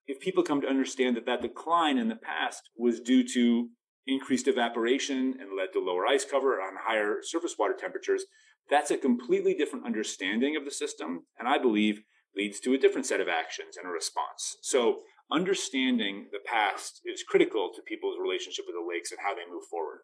if 0.07 0.21
people 0.21 0.43
come 0.43 0.61
to 0.61 0.69
understand 0.69 1.17
that 1.17 1.27
that 1.27 1.43
decline 1.43 1.97
in 1.97 2.09
the 2.09 2.17
past 2.17 2.69
was 2.77 3.01
due 3.01 3.27
to 3.29 3.69
increased 4.07 4.49
evaporation 4.49 5.35
and 5.39 5.57
led 5.57 5.73
to 5.73 5.81
lower 5.81 6.07
ice 6.07 6.25
cover 6.25 6.61
on 6.61 6.75
higher 6.83 7.19
surface 7.23 7.55
water 7.59 7.77
temperatures, 7.79 8.25
that's 8.71 8.91
a 8.91 8.97
completely 8.97 9.55
different 9.55 9.85
understanding 9.85 10.57
of 10.57 10.65
the 10.65 10.71
system. 10.71 11.25
And 11.39 11.49
I 11.49 11.59
believe 11.59 12.03
leads 12.37 12.61
to 12.61 12.75
a 12.75 12.79
different 12.79 13.07
set 13.07 13.21
of 13.21 13.29
actions 13.29 13.77
and 13.77 13.87
a 13.87 13.91
response. 13.91 14.57
So 14.63 15.01
understanding 15.31 16.29
the 16.33 16.39
past 16.45 17.01
is 17.05 17.25
critical 17.29 17.71
to 17.75 17.83
people's 17.83 18.17
relationship 18.21 18.65
with 18.67 18.77
the 18.77 18.89
lakes 18.89 19.11
and 19.11 19.21
how 19.21 19.35
they 19.35 19.51
move 19.51 19.65
forward. 19.71 20.01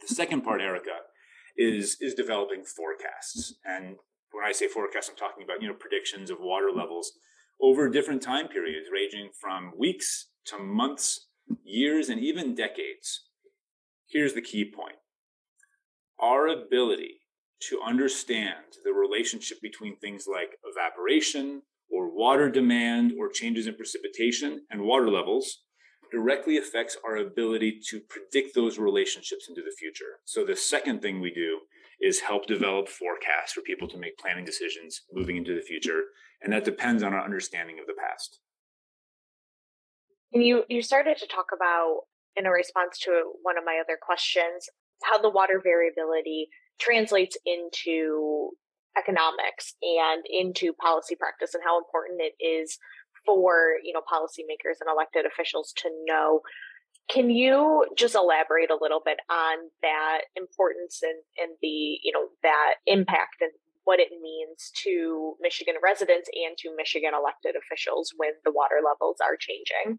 The 0.00 0.14
second 0.14 0.42
part, 0.42 0.60
Erica, 0.60 1.02
is 1.56 1.96
is 2.00 2.14
developing 2.14 2.64
forecasts. 2.64 3.54
And 3.64 3.96
when 4.30 4.44
I 4.44 4.52
say 4.52 4.68
forecasts, 4.68 5.08
I'm 5.08 5.16
talking 5.16 5.42
about 5.42 5.60
you 5.60 5.68
know 5.68 5.74
predictions 5.74 6.30
of 6.30 6.38
water 6.40 6.70
levels 6.74 7.12
over 7.60 7.88
different 7.88 8.22
time 8.22 8.46
periods, 8.46 8.88
ranging 8.92 9.30
from 9.40 9.72
weeks 9.76 10.28
to 10.46 10.58
months 10.58 11.26
years, 11.64 12.08
and 12.08 12.20
even 12.20 12.54
decades. 12.54 13.24
Here's 14.08 14.34
the 14.34 14.42
key 14.42 14.64
point 14.64 14.96
our 16.20 16.46
ability 16.46 17.17
to 17.60 17.80
understand 17.84 18.78
the 18.84 18.92
relationship 18.92 19.60
between 19.60 19.96
things 19.96 20.26
like 20.30 20.58
evaporation 20.64 21.62
or 21.90 22.14
water 22.14 22.50
demand 22.50 23.12
or 23.18 23.28
changes 23.28 23.66
in 23.66 23.74
precipitation 23.74 24.64
and 24.70 24.82
water 24.82 25.10
levels 25.10 25.62
directly 26.10 26.56
affects 26.56 26.96
our 27.04 27.16
ability 27.16 27.80
to 27.90 28.00
predict 28.00 28.54
those 28.54 28.78
relationships 28.78 29.46
into 29.48 29.62
the 29.62 29.74
future. 29.78 30.20
So 30.24 30.44
the 30.44 30.56
second 30.56 31.02
thing 31.02 31.20
we 31.20 31.32
do 31.32 31.60
is 32.00 32.20
help 32.20 32.46
develop 32.46 32.88
forecasts 32.88 33.52
for 33.52 33.60
people 33.60 33.88
to 33.88 33.98
make 33.98 34.18
planning 34.18 34.44
decisions 34.44 35.02
moving 35.12 35.36
into 35.36 35.54
the 35.54 35.60
future. 35.60 36.04
And 36.42 36.52
that 36.52 36.64
depends 36.64 37.02
on 37.02 37.12
our 37.12 37.24
understanding 37.24 37.78
of 37.80 37.86
the 37.86 37.94
past. 38.00 38.40
And 40.32 40.44
you 40.44 40.64
you 40.68 40.82
started 40.82 41.16
to 41.18 41.26
talk 41.26 41.46
about 41.54 42.02
in 42.36 42.46
a 42.46 42.50
response 42.50 42.98
to 43.00 43.32
one 43.42 43.58
of 43.58 43.64
my 43.64 43.80
other 43.82 43.98
questions 44.00 44.68
how 45.02 45.18
the 45.18 45.30
water 45.30 45.60
variability 45.62 46.48
translates 46.78 47.36
into 47.46 48.50
economics 48.96 49.74
and 49.82 50.24
into 50.28 50.72
policy 50.72 51.14
practice 51.14 51.54
and 51.54 51.62
how 51.64 51.78
important 51.78 52.20
it 52.20 52.34
is 52.42 52.78
for 53.24 53.74
you 53.84 53.92
know 53.92 54.00
policymakers 54.00 54.80
and 54.80 54.88
elected 54.90 55.24
officials 55.26 55.72
to 55.76 55.88
know 56.06 56.40
Can 57.08 57.30
you 57.30 57.86
just 57.96 58.14
elaborate 58.14 58.70
a 58.70 58.78
little 58.80 59.00
bit 59.04 59.18
on 59.30 59.70
that 59.80 60.28
importance 60.36 61.00
and, 61.02 61.16
and 61.40 61.56
the, 61.62 61.98
you 62.02 62.12
know, 62.12 62.28
that 62.42 62.74
impact 62.86 63.40
and 63.40 63.52
what 63.84 63.98
it 63.98 64.08
means 64.20 64.70
to 64.84 65.34
Michigan 65.40 65.76
residents 65.82 66.28
and 66.34 66.56
to 66.58 66.68
Michigan 66.76 67.12
elected 67.18 67.54
officials 67.56 68.12
when 68.16 68.32
the 68.44 68.52
water 68.52 68.80
levels 68.84 69.16
are 69.24 69.36
changing? 69.40 69.98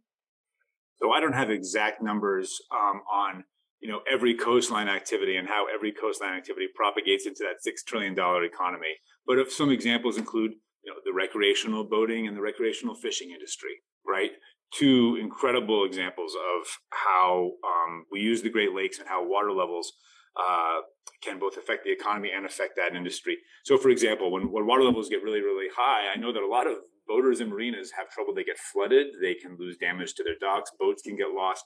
So 1.02 1.12
I 1.12 1.20
don't 1.20 1.34
have 1.34 1.50
exact 1.50 2.00
numbers 2.00 2.62
um, 2.72 3.02
on 3.12 3.44
you 3.82 3.90
know 3.90 4.02
every 4.12 4.34
coastline 4.34 4.88
activity 4.88 5.36
and 5.36 5.48
how 5.48 5.66
every 5.74 5.92
coastline 5.92 6.34
activity 6.34 6.68
propagates 6.76 7.26
into 7.26 7.44
that 7.44 7.62
six 7.62 7.84
trillion 7.84 8.14
dollar 8.14 8.44
economy. 8.44 8.96
But 9.26 9.40
if 9.40 9.52
some 9.52 9.70
examples 9.72 10.18
include 10.18 10.52
you 10.84 10.92
know 10.92 11.00
the 11.06 11.14
recreational 11.14 11.84
boating 11.84 12.28
and 12.28 12.36
the 12.36 12.42
recreational 12.42 12.96
fishing 12.96 13.32
industry, 13.32 13.82
right? 14.06 14.32
Two 14.72 15.18
incredible 15.20 15.84
examples 15.84 16.36
of 16.36 16.68
how 16.92 17.52
um, 17.66 18.06
we 18.12 18.20
use 18.20 18.42
the 18.42 18.50
Great 18.52 18.74
Lakes 18.74 19.00
and 19.00 19.08
how 19.08 19.28
water 19.28 19.52
levels 19.52 19.94
uh, 20.38 20.82
can 21.22 21.40
both 21.40 21.58
affect 21.58 21.84
the 21.84 21.92
economy 21.92 22.30
and 22.36 22.46
affect 22.46 22.76
that 22.78 22.96
industry. 22.96 23.38
So, 23.66 23.78
for 23.78 23.90
example, 23.90 24.32
when, 24.32 24.52
when 24.52 24.68
water 24.68 24.84
levels 24.84 25.10
get 25.10 25.24
really, 25.24 25.42
really 25.42 25.68
high, 25.76 26.12
I 26.14 26.20
know 26.20 26.32
that 26.32 26.44
a 26.44 26.48
lot 26.48 26.68
of 26.68 26.78
boaters 27.08 27.40
and 27.40 27.50
marinas 27.50 27.92
have 27.98 28.10
trouble. 28.10 28.34
They 28.34 28.44
get 28.44 28.58
flooded, 28.58 29.08
they 29.22 29.34
can 29.34 29.58
lose 29.60 29.78
damage 29.78 30.14
to 30.16 30.24
their 30.24 30.38
docks, 30.40 30.72
boats 30.80 31.02
can 31.02 31.18
get 31.18 31.32
lost. 31.36 31.66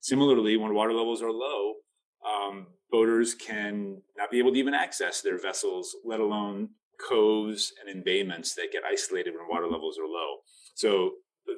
Similarly, 0.00 0.56
when 0.56 0.74
water 0.74 0.92
levels 0.92 1.22
are 1.22 1.32
low, 1.32 1.74
um, 2.24 2.66
boaters 2.90 3.34
can 3.34 4.02
not 4.16 4.30
be 4.30 4.38
able 4.38 4.52
to 4.52 4.58
even 4.58 4.74
access 4.74 5.20
their 5.20 5.38
vessels, 5.38 5.96
let 6.04 6.20
alone 6.20 6.70
coves 7.08 7.72
and 7.80 7.94
embayments 7.94 8.54
that 8.54 8.72
get 8.72 8.82
isolated 8.84 9.34
when 9.34 9.48
water 9.48 9.66
levels 9.66 9.98
are 9.98 10.06
low. 10.06 10.38
So 10.74 11.12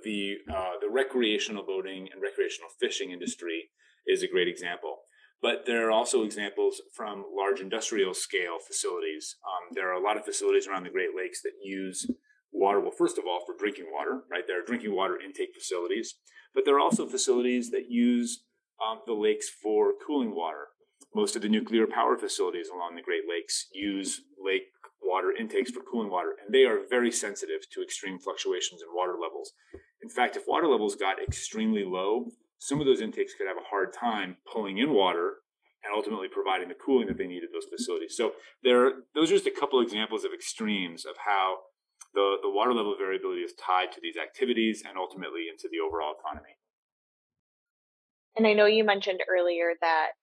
the 0.05 0.37
uh, 0.53 0.73
the 0.81 0.91
recreational 0.91 1.65
boating 1.65 2.09
and 2.13 2.23
recreational 2.23 2.71
fishing 2.81 3.11
industry 3.11 3.71
is 4.07 4.23
a 4.23 4.29
great 4.29 4.49
example. 4.49 4.99
But 5.43 5.67
there 5.67 5.87
are 5.87 5.91
also 5.91 6.25
examples 6.25 6.81
from 6.95 7.25
large 7.37 7.61
industrial 7.61 8.15
scale 8.15 8.59
facilities. 8.67 9.37
Um, 9.45 9.75
there 9.75 9.89
are 9.91 10.01
a 10.01 10.03
lot 10.03 10.17
of 10.17 10.25
facilities 10.25 10.67
around 10.67 10.85
the 10.85 10.91
Great 10.91 11.11
Lakes 11.15 11.43
that 11.43 11.53
use 11.63 12.07
water. 12.57 12.81
Well, 12.81 12.91
first 12.97 13.19
of 13.19 13.25
all, 13.27 13.41
for 13.45 13.55
drinking 13.59 13.87
water, 13.93 14.23
right? 14.31 14.45
There 14.47 14.61
are 14.61 14.65
drinking 14.65 14.95
water 14.95 15.19
intake 15.21 15.55
facilities, 15.55 16.15
but 16.55 16.65
there 16.65 16.77
are 16.77 16.81
also 16.81 17.07
facilities 17.07 17.71
that 17.71 17.91
use 17.91 18.45
um, 18.85 19.01
the 19.07 19.13
lakes 19.13 19.49
for 19.49 19.93
cooling 20.07 20.35
water. 20.35 20.69
Most 21.15 21.37
of 21.37 21.43
the 21.43 21.49
nuclear 21.49 21.87
power 21.87 22.17
facilities 22.17 22.69
along 22.69 22.97
the 22.97 23.03
Great 23.03 23.23
Lakes 23.29 23.67
use 23.73 24.23
lake 24.43 24.65
water 25.03 25.33
intakes 25.33 25.71
for 25.71 25.81
cooling 25.81 26.11
water, 26.11 26.35
and 26.43 26.53
they 26.53 26.65
are 26.65 26.81
very 26.89 27.13
sensitive 27.13 27.69
to 27.73 27.83
extreme 27.83 28.19
fluctuations 28.19 28.83
in 28.83 28.89
water 28.95 29.15
levels. 29.21 29.53
In 30.03 30.09
fact, 30.09 30.37
if 30.37 30.45
water 30.47 30.67
levels 30.67 30.97
got 30.97 31.23
extremely 31.23 31.85
low, 31.85 32.27
some 32.59 32.81
of 32.81 32.87
those 32.87 33.01
intakes 33.01 33.35
could 33.35 33.47
have 33.47 33.57
a 33.57 33.71
hard 33.71 33.93
time 33.93 34.37
pulling 34.51 34.79
in 34.79 34.93
water 34.93 35.37
and 35.85 35.95
ultimately 35.95 36.29
providing 36.29 36.69
the 36.69 36.75
cooling 36.75 37.07
that 37.07 37.17
they 37.17 37.27
need 37.27 37.45
at 37.45 37.51
those 37.53 37.67
facilities. 37.71 38.17
So 38.17 38.33
there, 38.63 38.91
those 39.15 39.31
are 39.31 39.37
just 39.37 39.47
a 39.47 39.51
couple 39.51 39.81
examples 39.81 40.25
of 40.25 40.33
extremes 40.33 41.05
of 41.05 41.15
how 41.25 41.59
the, 42.17 42.41
the 42.43 42.51
water 42.51 42.73
level 42.73 42.97
variability 42.99 43.43
is 43.43 43.53
tied 43.55 43.93
to 43.93 44.01
these 44.01 44.17
activities 44.17 44.83
and 44.89 44.97
ultimately 44.97 45.47
into 45.53 45.69
the 45.71 45.79
overall 45.79 46.17
economy. 46.19 46.57
And 48.35 48.47
I 48.47 48.55
know 48.55 48.65
you 48.65 48.85
mentioned 48.85 49.21
earlier 49.29 49.77
that 49.81 50.17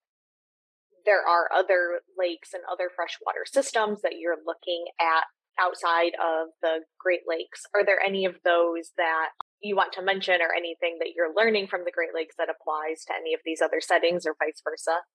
there 1.06 1.22
are 1.22 1.54
other 1.54 2.02
lakes 2.18 2.54
and 2.54 2.64
other 2.66 2.90
freshwater 2.90 3.46
systems 3.46 4.02
that 4.02 4.18
you're 4.18 4.42
looking 4.46 4.86
at 5.00 5.30
outside 5.60 6.18
of 6.18 6.50
the 6.62 6.82
Great 6.98 7.30
Lakes. 7.30 7.66
Are 7.76 7.86
there 7.86 8.02
any 8.02 8.26
of 8.26 8.36
those 8.44 8.92
that 8.98 9.30
you 9.62 9.76
want 9.76 9.94
to 9.94 10.02
mention 10.02 10.42
or 10.42 10.50
anything 10.56 10.98
that 11.00 11.14
you're 11.16 11.34
learning 11.36 11.68
from 11.68 11.86
the 11.86 11.94
Great 11.94 12.14
Lakes 12.14 12.36
that 12.38 12.50
applies 12.50 13.06
to 13.06 13.14
any 13.14 13.34
of 13.34 13.42
these 13.46 13.62
other 13.62 13.80
settings 13.80 14.26
or 14.26 14.36
vice 14.40 14.62
versa? 14.66 15.06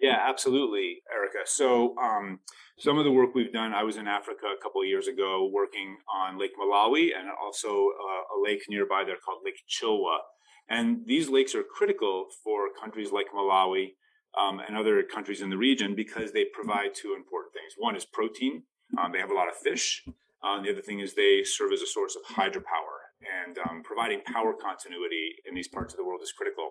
Yeah, 0.00 0.18
absolutely, 0.20 1.02
Erica. 1.12 1.46
So, 1.46 1.96
um, 1.96 2.40
some 2.78 2.98
of 2.98 3.04
the 3.04 3.12
work 3.12 3.34
we've 3.34 3.52
done, 3.52 3.72
I 3.72 3.82
was 3.84 3.96
in 3.96 4.06
Africa 4.06 4.46
a 4.58 4.62
couple 4.62 4.82
of 4.82 4.86
years 4.86 5.08
ago 5.08 5.48
working 5.50 5.96
on 6.14 6.38
Lake 6.38 6.52
Malawi 6.60 7.08
and 7.18 7.28
also 7.42 7.68
uh, 7.68 8.36
a 8.36 8.38
lake 8.42 8.64
nearby 8.68 9.02
there 9.04 9.16
called 9.16 9.40
Lake 9.42 9.62
Chilwa. 9.66 10.18
And 10.68 11.06
these 11.06 11.30
lakes 11.30 11.54
are 11.54 11.62
critical 11.62 12.26
for 12.44 12.68
countries 12.78 13.12
like 13.12 13.26
Malawi 13.34 13.94
um, 14.38 14.60
and 14.60 14.76
other 14.76 15.02
countries 15.02 15.40
in 15.40 15.48
the 15.48 15.56
region 15.56 15.94
because 15.94 16.32
they 16.32 16.44
provide 16.52 16.94
two 16.94 17.14
important 17.16 17.54
things. 17.54 17.72
One 17.78 17.96
is 17.96 18.04
protein, 18.04 18.64
um, 18.98 19.12
they 19.12 19.18
have 19.18 19.30
a 19.30 19.34
lot 19.34 19.48
of 19.48 19.56
fish. 19.56 20.04
Uh, 20.44 20.62
the 20.62 20.70
other 20.70 20.82
thing 20.82 21.00
is 21.00 21.14
they 21.14 21.42
serve 21.44 21.72
as 21.72 21.80
a 21.80 21.86
source 21.86 22.14
of 22.14 22.36
hydropower 22.36 22.96
and 23.44 23.58
um, 23.58 23.82
providing 23.82 24.20
power 24.20 24.52
continuity 24.52 25.36
in 25.48 25.54
these 25.54 25.68
parts 25.68 25.94
of 25.94 25.98
the 25.98 26.04
world 26.04 26.20
is 26.22 26.32
critical 26.32 26.68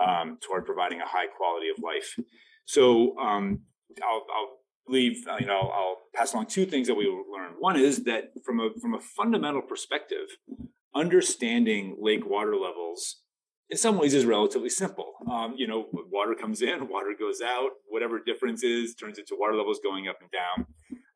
um, 0.00 0.38
toward 0.40 0.64
providing 0.64 1.00
a 1.00 1.06
high 1.06 1.26
quality 1.26 1.68
of 1.68 1.82
life. 1.82 2.18
So 2.64 3.16
um, 3.18 3.60
I'll, 4.02 4.26
I'll 4.34 4.58
leave, 4.88 5.26
uh, 5.28 5.36
you 5.38 5.46
know, 5.46 5.70
I'll 5.72 5.98
pass 6.14 6.32
along 6.32 6.46
two 6.46 6.66
things 6.66 6.88
that 6.88 6.94
we 6.94 7.06
learned. 7.06 7.56
One 7.58 7.78
is 7.78 8.04
that 8.04 8.32
from 8.44 8.60
a 8.60 8.70
from 8.80 8.94
a 8.94 9.00
fundamental 9.00 9.62
perspective, 9.62 10.26
understanding 10.94 11.96
lake 12.00 12.28
water 12.28 12.56
levels 12.56 13.22
in 13.70 13.78
some 13.78 13.98
ways 13.98 14.14
is 14.14 14.26
relatively 14.26 14.68
simple. 14.68 15.14
Um, 15.30 15.54
you 15.56 15.66
know, 15.66 15.86
water 15.92 16.34
comes 16.34 16.62
in, 16.62 16.88
water 16.90 17.14
goes 17.18 17.40
out, 17.40 17.70
whatever 17.88 18.20
difference 18.24 18.62
is 18.62 18.94
turns 18.94 19.18
into 19.18 19.36
water 19.38 19.56
levels 19.56 19.80
going 19.82 20.08
up 20.08 20.18
and 20.20 20.30
down. 20.30 20.66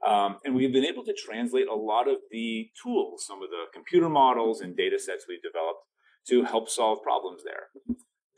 Um, 0.07 0.39
and 0.45 0.55
we've 0.55 0.73
been 0.73 0.85
able 0.85 1.05
to 1.05 1.15
translate 1.15 1.69
a 1.69 1.75
lot 1.75 2.09
of 2.09 2.19
the 2.31 2.71
tools, 2.83 3.27
some 3.27 3.43
of 3.43 3.51
the 3.51 3.65
computer 3.75 4.09
models 4.09 4.61
and 4.61 4.77
data 4.77 4.99
sets 4.99 5.27
we've 5.29 5.43
developed 5.43 5.81
to 6.29 6.45
help 6.45 6.69
solve 6.69 7.03
problems 7.03 7.43
there. 7.45 7.69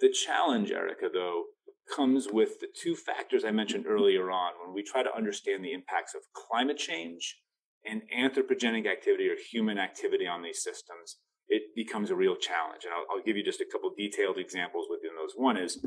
The 0.01 0.11
challenge, 0.11 0.71
Erica, 0.71 1.09
though, 1.13 1.45
comes 1.95 2.29
with 2.31 2.61
the 2.61 2.69
two 2.75 2.95
factors 2.95 3.45
I 3.45 3.51
mentioned 3.51 3.87
earlier 3.87 4.31
on 4.31 4.53
when 4.63 4.75
we 4.75 4.83
try 4.83 5.03
to 5.03 5.15
understand 5.15 5.65
the 5.65 5.73
impacts 5.73 6.15
of 6.15 6.23
climate 6.35 6.79
change 6.79 7.37
and 7.85 8.03
anthropogenic 8.17 8.87
activity 8.91 9.29
or 9.29 9.37
human 9.51 9.79
activity 9.79 10.27
on 10.27 10.43
these 10.43 10.63
systems. 10.63 11.19
It 11.49 11.63
becomes 11.75 12.11
a 12.11 12.17
real 12.17 12.37
challenge. 12.37 12.85
And 12.85 12.93
I'll, 12.95 13.17
I'll 13.17 13.25
give 13.25 13.37
you 13.37 13.45
just 13.45 13.61
a 13.61 13.67
couple 13.71 13.91
detailed 13.97 14.39
examples 14.39 14.87
within 14.91 15.17
those. 15.17 15.33
One 15.35 15.57
is 15.57 15.85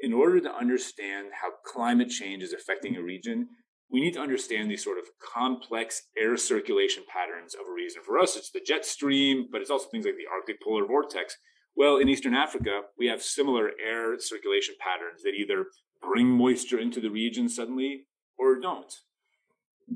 in 0.00 0.12
order 0.12 0.40
to 0.40 0.54
understand 0.54 1.28
how 1.42 1.50
climate 1.64 2.08
change 2.08 2.42
is 2.42 2.52
affecting 2.52 2.96
a 2.96 3.02
region, 3.02 3.48
we 3.90 4.00
need 4.00 4.14
to 4.14 4.20
understand 4.20 4.70
these 4.70 4.84
sort 4.84 4.98
of 4.98 5.04
complex 5.20 6.02
air 6.16 6.36
circulation 6.36 7.02
patterns 7.12 7.54
of 7.54 7.66
a 7.68 7.72
region. 7.72 8.02
For 8.04 8.18
us, 8.18 8.36
it's 8.36 8.50
the 8.50 8.64
jet 8.64 8.84
stream, 8.84 9.48
but 9.50 9.60
it's 9.60 9.70
also 9.70 9.88
things 9.90 10.06
like 10.06 10.16
the 10.16 10.30
Arctic 10.32 10.62
polar 10.62 10.86
vortex. 10.86 11.36
Well, 11.80 11.96
in 11.96 12.10
Eastern 12.10 12.34
Africa, 12.34 12.82
we 12.98 13.06
have 13.06 13.22
similar 13.22 13.70
air 13.82 14.18
circulation 14.18 14.74
patterns 14.78 15.22
that 15.22 15.30
either 15.30 15.64
bring 16.02 16.26
moisture 16.26 16.78
into 16.78 17.00
the 17.00 17.08
region 17.08 17.48
suddenly 17.48 18.04
or 18.38 18.60
don't. 18.60 18.92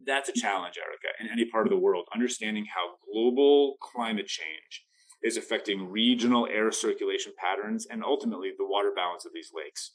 That's 0.06 0.30
a 0.30 0.32
challenge, 0.32 0.78
Erica, 0.78 1.08
in 1.20 1.28
any 1.30 1.44
part 1.44 1.66
of 1.66 1.70
the 1.70 1.78
world, 1.78 2.06
understanding 2.14 2.64
how 2.74 2.94
global 3.12 3.74
climate 3.82 4.28
change 4.28 4.86
is 5.22 5.36
affecting 5.36 5.90
regional 5.90 6.48
air 6.50 6.72
circulation 6.72 7.34
patterns 7.36 7.86
and 7.90 8.02
ultimately 8.02 8.52
the 8.56 8.66
water 8.66 8.92
balance 8.96 9.26
of 9.26 9.32
these 9.34 9.50
lakes. 9.54 9.90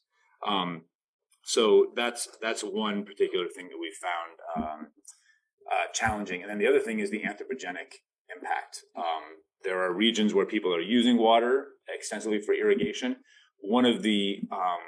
Um, 0.47 0.83
so 1.43 1.87
that's 1.95 2.27
that's 2.39 2.61
one 2.63 3.03
particular 3.03 3.47
thing 3.47 3.67
that 3.69 3.79
we 3.81 3.91
found 3.99 4.63
um, 4.63 4.87
uh, 5.71 5.91
challenging. 5.91 6.43
And 6.43 6.51
then 6.51 6.59
the 6.59 6.67
other 6.67 6.81
thing 6.81 6.99
is 6.99 7.09
the 7.09 7.23
anthropogenic 7.23 7.97
impact. 8.31 8.83
Um, 8.95 9.41
there 9.63 9.81
are 9.83 9.91
regions 9.91 10.33
where 10.33 10.45
people 10.45 10.73
are 10.73 10.81
using 10.81 11.17
water 11.17 11.69
extensively 11.93 12.39
for 12.39 12.53
irrigation. 12.53 13.17
One 13.61 13.85
of 13.85 14.01
the 14.03 14.41
um, 14.51 14.79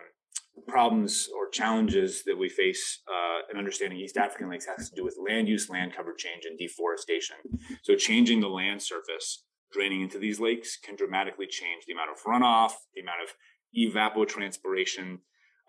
problems 0.68 1.30
or 1.36 1.50
challenges 1.50 2.24
that 2.26 2.38
we 2.38 2.50
face 2.50 3.02
uh, 3.08 3.52
in 3.52 3.58
understanding 3.58 4.00
East 4.00 4.18
African 4.18 4.50
lakes 4.50 4.66
has 4.66 4.90
to 4.90 4.96
do 4.96 5.04
with 5.04 5.18
land 5.26 5.48
use, 5.48 5.70
land 5.70 5.94
cover 5.96 6.14
change, 6.14 6.46
and 6.46 6.58
deforestation. 6.58 7.38
So, 7.84 7.96
changing 7.96 8.42
the 8.42 8.48
land 8.48 8.82
surface 8.82 9.44
draining 9.72 10.02
into 10.02 10.20
these 10.20 10.40
lakes 10.40 10.78
can 10.78 10.96
dramatically 10.96 11.48
change 11.48 11.86
the 11.86 11.94
amount 11.94 12.12
of 12.12 12.24
runoff, 12.24 12.74
the 12.94 13.02
amount 13.02 13.22
of 13.24 13.34
evapotranspiration, 13.78 15.20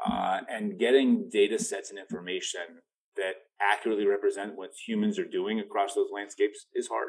uh, 0.04 0.40
and 0.48 0.78
getting 0.78 1.28
data 1.30 1.58
sets 1.58 1.90
and 1.90 1.98
information 1.98 2.80
that 3.16 3.34
accurately 3.60 4.06
represent 4.06 4.56
what 4.56 4.70
humans 4.86 5.18
are 5.18 5.24
doing 5.24 5.60
across 5.60 5.94
those 5.94 6.08
landscapes 6.12 6.66
is 6.74 6.88
hard. 6.88 7.08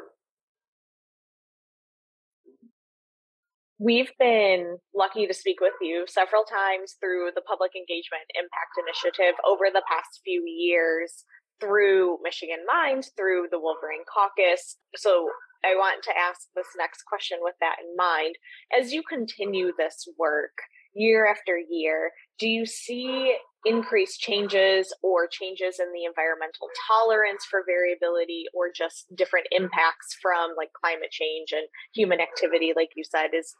We've 3.78 4.12
been 4.18 4.78
lucky 4.94 5.26
to 5.26 5.34
speak 5.34 5.60
with 5.60 5.74
you 5.80 6.04
several 6.06 6.44
times 6.44 6.94
through 7.00 7.30
the 7.34 7.42
Public 7.42 7.72
Engagement 7.74 8.22
Impact 8.38 8.78
Initiative 8.78 9.34
over 9.44 9.64
the 9.72 9.82
past 9.90 10.20
few 10.24 10.44
years 10.46 11.24
through 11.60 12.18
Michigan 12.22 12.64
Minds, 12.66 13.10
through 13.16 13.48
the 13.50 13.58
Wolverine 13.58 14.06
Caucus. 14.06 14.76
So 14.96 15.28
I 15.64 15.74
want 15.74 16.04
to 16.04 16.16
ask 16.16 16.40
this 16.54 16.68
next 16.78 17.02
question 17.02 17.38
with 17.40 17.54
that 17.60 17.76
in 17.82 17.96
mind. 17.96 18.36
As 18.78 18.92
you 18.92 19.02
continue 19.02 19.72
this 19.76 20.06
work 20.18 20.54
year 20.94 21.26
after 21.26 21.58
year, 21.68 22.12
do 22.38 22.48
you 22.48 22.66
see 22.66 23.36
increased 23.64 24.20
changes 24.20 24.94
or 25.02 25.26
changes 25.26 25.80
in 25.80 25.92
the 25.92 26.04
environmental 26.04 26.68
tolerance 26.88 27.44
for 27.48 27.64
variability 27.66 28.44
or 28.54 28.70
just 28.74 29.06
different 29.16 29.46
impacts 29.50 30.16
from 30.20 30.52
like 30.56 30.70
climate 30.72 31.10
change 31.10 31.52
and 31.52 31.66
human 31.94 32.20
activity 32.20 32.72
like 32.76 32.90
you 32.96 33.04
said 33.04 33.28
is 33.34 33.54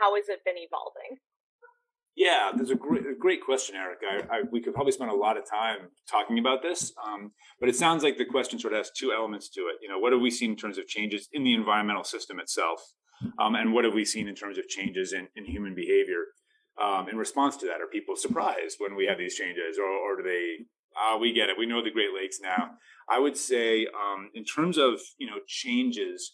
how 0.00 0.14
has 0.14 0.28
it 0.28 0.40
been 0.44 0.56
evolving 0.56 1.18
Yeah, 2.16 2.50
there's 2.54 2.70
a 2.70 2.74
great, 2.74 3.06
a 3.06 3.14
great 3.18 3.42
question, 3.42 3.76
Eric. 3.76 3.98
I, 4.04 4.36
I, 4.36 4.42
we 4.50 4.60
could 4.60 4.74
probably 4.74 4.92
spend 4.92 5.10
a 5.10 5.14
lot 5.14 5.36
of 5.36 5.48
time 5.48 5.88
talking 6.10 6.38
about 6.38 6.60
this, 6.60 6.92
um, 7.06 7.32
but 7.60 7.68
it 7.68 7.76
sounds 7.76 8.02
like 8.02 8.18
the 8.18 8.24
question 8.24 8.58
sort 8.58 8.74
of 8.74 8.78
has 8.78 8.90
two 8.90 9.12
elements 9.12 9.48
to 9.50 9.60
it. 9.62 9.76
You 9.80 9.88
know, 9.88 9.98
what 9.98 10.12
have 10.12 10.20
we 10.20 10.30
seen 10.30 10.50
in 10.50 10.56
terms 10.56 10.76
of 10.76 10.86
changes 10.86 11.28
in 11.32 11.44
the 11.44 11.54
environmental 11.54 12.04
system 12.04 12.40
itself, 12.40 12.82
um, 13.38 13.54
and 13.54 13.72
what 13.72 13.84
have 13.84 13.94
we 13.94 14.04
seen 14.04 14.28
in 14.28 14.34
terms 14.34 14.58
of 14.58 14.66
changes 14.68 15.12
in, 15.12 15.28
in 15.36 15.44
human 15.44 15.74
behavior 15.74 16.24
um, 16.82 17.08
in 17.08 17.16
response 17.16 17.56
to 17.58 17.66
that? 17.66 17.80
Are 17.80 17.86
people 17.86 18.16
surprised 18.16 18.76
when 18.78 18.96
we 18.96 19.06
have 19.06 19.18
these 19.18 19.34
changes, 19.34 19.78
or, 19.78 19.88
or 19.88 20.16
do 20.16 20.22
they? 20.22 20.66
Uh, 20.96 21.16
we 21.18 21.32
get 21.32 21.48
it. 21.48 21.56
We 21.58 21.66
know 21.66 21.82
the 21.82 21.90
Great 21.90 22.10
Lakes 22.14 22.38
now. 22.42 22.70
I 23.08 23.20
would 23.20 23.36
say, 23.36 23.86
um, 23.86 24.30
in 24.34 24.44
terms 24.44 24.76
of 24.78 25.00
you 25.18 25.26
know 25.26 25.38
changes 25.46 26.32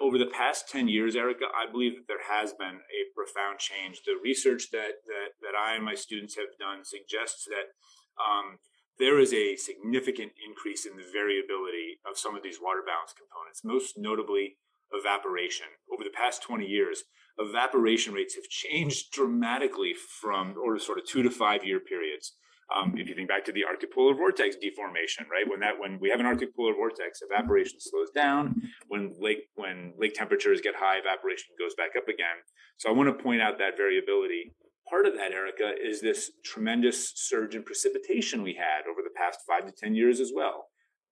over 0.00 0.18
the 0.18 0.26
past 0.26 0.68
10 0.68 0.88
years, 0.88 1.16
Erica, 1.16 1.46
I 1.54 1.70
believe 1.70 1.94
that 1.96 2.08
there 2.08 2.24
has 2.28 2.52
been 2.52 2.84
a 2.84 3.00
profound 3.14 3.58
change. 3.58 4.02
The 4.04 4.18
research 4.22 4.70
that, 4.72 5.00
that, 5.06 5.40
that 5.40 5.56
I 5.56 5.74
and 5.74 5.84
my 5.84 5.94
students 5.94 6.36
have 6.36 6.52
done 6.58 6.84
suggests 6.84 7.46
that 7.46 7.72
um, 8.20 8.58
there 8.98 9.18
is 9.18 9.32
a 9.32 9.56
significant 9.56 10.32
increase 10.40 10.86
in 10.86 10.96
the 10.96 11.04
variability 11.12 12.00
of 12.08 12.18
some 12.18 12.34
of 12.34 12.42
these 12.42 12.60
water 12.60 12.82
balance 12.84 13.12
components, 13.12 13.64
most 13.64 13.98
notably 13.98 14.56
evaporation. 14.92 15.66
Over 15.92 16.04
the 16.04 16.14
past 16.14 16.42
20 16.42 16.64
years, 16.64 17.04
evaporation 17.38 18.14
rates 18.14 18.34
have 18.34 18.48
changed 18.48 19.12
dramatically 19.12 19.94
from 19.94 20.54
or 20.62 20.78
sort 20.78 20.98
of 20.98 21.06
two 21.06 21.22
to 21.22 21.30
five 21.30 21.64
year 21.64 21.80
periods. 21.80 22.34
Um, 22.74 22.94
if 22.96 23.08
you 23.08 23.14
think 23.14 23.28
back 23.28 23.44
to 23.44 23.52
the 23.52 23.64
Arctic 23.64 23.94
polar 23.94 24.14
vortex 24.14 24.56
deformation, 24.56 25.26
right? 25.30 25.48
When 25.48 25.60
that 25.60 25.78
when 25.78 26.00
we 26.00 26.10
have 26.10 26.18
an 26.18 26.26
Arctic 26.26 26.54
polar 26.56 26.74
vortex, 26.74 27.20
evaporation 27.22 27.78
slows 27.78 28.10
down. 28.10 28.60
When 28.88 29.14
lake 29.20 29.48
when 29.54 29.92
lake 29.98 30.14
temperatures 30.14 30.60
get 30.60 30.74
high, 30.76 30.98
evaporation 30.98 31.54
goes 31.58 31.74
back 31.76 31.90
up 31.96 32.08
again. 32.08 32.42
So 32.78 32.88
I 32.88 32.92
want 32.92 33.16
to 33.16 33.22
point 33.22 33.40
out 33.40 33.58
that 33.58 33.76
variability. 33.76 34.52
Part 34.90 35.06
of 35.06 35.14
that, 35.14 35.32
Erica, 35.32 35.74
is 35.82 36.00
this 36.00 36.30
tremendous 36.44 37.12
surge 37.14 37.54
in 37.54 37.64
precipitation 37.64 38.42
we 38.42 38.54
had 38.54 38.88
over 38.90 39.00
the 39.02 39.14
past 39.16 39.40
five 39.46 39.66
to 39.66 39.72
ten 39.72 39.94
years 39.94 40.20
as 40.20 40.32
well. 40.34 40.66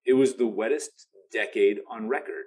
It 0.04 0.14
was 0.14 0.34
the 0.34 0.46
wettest 0.46 1.08
decade 1.32 1.78
on 1.90 2.08
record 2.08 2.46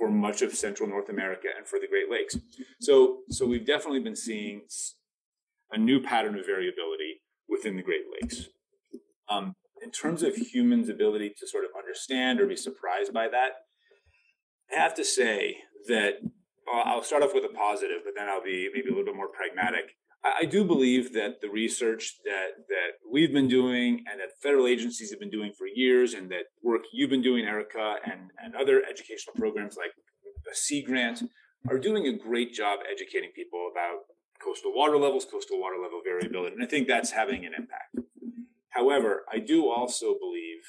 for 0.00 0.10
much 0.10 0.40
of 0.40 0.54
Central 0.54 0.88
North 0.88 1.10
America 1.10 1.48
and 1.54 1.66
for 1.66 1.78
the 1.78 1.86
Great 1.86 2.10
Lakes. 2.10 2.38
So 2.80 3.18
so 3.28 3.46
we've 3.46 3.66
definitely 3.66 4.00
been 4.00 4.16
seeing 4.16 4.62
a 5.70 5.78
new 5.78 6.00
pattern 6.00 6.36
of 6.38 6.46
variability 6.46 7.20
within 7.48 7.76
the 7.76 7.82
Great 7.82 8.04
Lakes. 8.10 8.48
Um, 9.28 9.54
in 9.82 9.90
terms 9.90 10.22
of 10.22 10.34
humans' 10.34 10.88
ability 10.88 11.34
to 11.38 11.46
sort 11.46 11.64
of 11.64 11.70
understand 11.78 12.40
or 12.40 12.46
be 12.46 12.56
surprised 12.56 13.12
by 13.12 13.28
that, 13.28 13.50
I 14.72 14.80
have 14.80 14.94
to 14.94 15.04
say 15.04 15.58
that 15.86 16.14
I'll 16.72 17.02
start 17.02 17.22
off 17.22 17.34
with 17.34 17.44
a 17.44 17.54
positive, 17.54 17.98
but 18.04 18.14
then 18.16 18.28
I'll 18.28 18.42
be 18.42 18.70
maybe 18.74 18.88
a 18.88 18.90
little 18.90 19.04
bit 19.04 19.16
more 19.16 19.28
pragmatic. 19.28 19.96
I, 20.22 20.44
do 20.44 20.64
believe 20.64 21.12
that 21.14 21.40
the 21.40 21.48
research 21.48 22.16
that 22.24 22.66
that 22.68 22.90
we've 23.10 23.32
been 23.32 23.48
doing 23.48 24.04
and 24.10 24.20
that 24.20 24.40
federal 24.42 24.66
agencies 24.66 25.10
have 25.10 25.20
been 25.20 25.30
doing 25.30 25.52
for 25.56 25.66
years, 25.66 26.14
and 26.14 26.30
that 26.30 26.46
work 26.62 26.82
you've 26.92 27.10
been 27.10 27.22
doing, 27.22 27.44
Erica, 27.44 27.96
and 28.04 28.30
and 28.42 28.54
other 28.54 28.82
educational 28.88 29.34
programs 29.34 29.76
like 29.76 29.92
the 30.44 30.54
Sea 30.54 30.82
Grant, 30.82 31.22
are 31.68 31.78
doing 31.78 32.06
a 32.06 32.16
great 32.16 32.52
job 32.52 32.80
educating 32.90 33.30
people 33.34 33.70
about 33.72 34.00
coastal 34.42 34.72
water 34.74 34.96
levels, 34.96 35.24
coastal 35.24 35.60
water 35.60 35.76
level 35.82 36.00
variability. 36.04 36.54
And 36.54 36.64
I 36.64 36.66
think 36.66 36.88
that's 36.88 37.10
having 37.10 37.44
an 37.44 37.52
impact. 37.56 37.96
However, 38.70 39.24
I 39.30 39.38
do 39.38 39.68
also 39.68 40.16
believe 40.18 40.62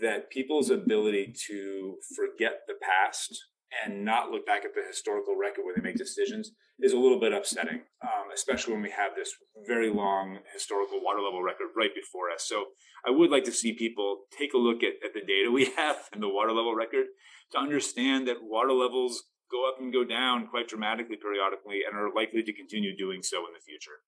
that 0.00 0.30
people's 0.30 0.70
ability 0.70 1.34
to 1.48 1.96
forget 2.16 2.62
the 2.66 2.74
past 2.80 3.46
and 3.84 4.04
not 4.04 4.30
look 4.30 4.46
back 4.46 4.64
at 4.64 4.74
the 4.74 4.82
historical 4.86 5.36
record 5.36 5.64
when 5.64 5.74
they 5.76 5.82
make 5.82 5.96
decisions 5.96 6.52
is 6.80 6.92
a 6.92 6.98
little 6.98 7.18
bit 7.18 7.32
upsetting, 7.32 7.82
um, 8.02 8.30
especially 8.34 8.72
when 8.72 8.82
we 8.82 8.90
have 8.90 9.12
this 9.16 9.34
very 9.66 9.90
long 9.90 10.38
historical 10.52 11.00
water 11.02 11.20
level 11.20 11.42
record 11.42 11.68
right 11.76 11.94
before 11.94 12.30
us. 12.30 12.44
So 12.46 12.66
I 13.06 13.10
would 13.10 13.30
like 13.30 13.44
to 13.44 13.52
see 13.52 13.72
people 13.72 14.24
take 14.36 14.52
a 14.54 14.58
look 14.58 14.82
at, 14.82 14.94
at 15.04 15.14
the 15.14 15.20
data 15.20 15.50
we 15.50 15.72
have 15.76 16.08
and 16.12 16.22
the 16.22 16.28
water 16.28 16.52
level 16.52 16.74
record 16.74 17.06
to 17.52 17.58
understand 17.58 18.28
that 18.28 18.42
water 18.42 18.72
levels 18.72 19.24
go 19.50 19.68
up 19.68 19.76
and 19.80 19.92
go 19.92 20.04
down 20.04 20.48
quite 20.48 20.68
dramatically 20.68 21.16
periodically 21.16 21.80
and 21.86 21.96
are 21.96 22.12
likely 22.14 22.42
to 22.42 22.52
continue 22.52 22.96
doing 22.96 23.22
so 23.22 23.38
in 23.46 23.52
the 23.52 23.60
future. 23.60 24.00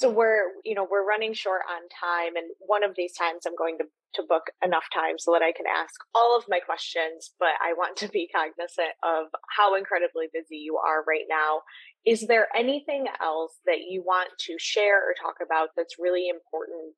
So 0.00 0.08
we're, 0.08 0.56
you 0.64 0.74
know, 0.74 0.86
we're 0.90 1.06
running 1.06 1.34
short 1.34 1.60
on 1.68 1.82
time 1.92 2.36
and 2.36 2.48
one 2.58 2.82
of 2.82 2.96
these 2.96 3.12
times 3.12 3.44
I'm 3.46 3.56
going 3.56 3.76
to 3.78 3.84
to 4.14 4.22
book 4.28 4.50
enough 4.64 4.84
time 4.92 5.18
so 5.18 5.32
that 5.32 5.42
I 5.42 5.52
can 5.52 5.66
ask 5.66 5.94
all 6.14 6.36
of 6.36 6.44
my 6.48 6.58
questions, 6.58 7.30
but 7.38 7.54
I 7.62 7.74
want 7.74 7.96
to 7.98 8.08
be 8.08 8.28
cognizant 8.34 8.96
of 9.04 9.26
how 9.56 9.76
incredibly 9.76 10.26
busy 10.32 10.56
you 10.56 10.78
are 10.78 11.04
right 11.06 11.26
now. 11.28 11.62
Is 12.04 12.26
there 12.26 12.48
anything 12.56 13.06
else 13.20 13.58
that 13.66 13.86
you 13.88 14.02
want 14.04 14.30
to 14.46 14.56
share 14.58 14.98
or 14.98 15.14
talk 15.14 15.36
about 15.44 15.68
that's 15.76 15.94
really 15.98 16.28
important? 16.28 16.94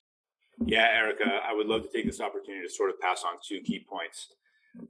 Yeah, 0.65 0.87
Erica, 0.95 1.41
I 1.47 1.53
would 1.55 1.67
love 1.67 1.83
to 1.83 1.91
take 1.93 2.07
this 2.07 2.21
opportunity 2.21 2.67
to 2.67 2.73
sort 2.73 2.91
of 2.91 3.01
pass 3.01 3.25
on 3.25 3.35
two 3.47 3.61
key 3.61 3.85
points. 3.89 4.29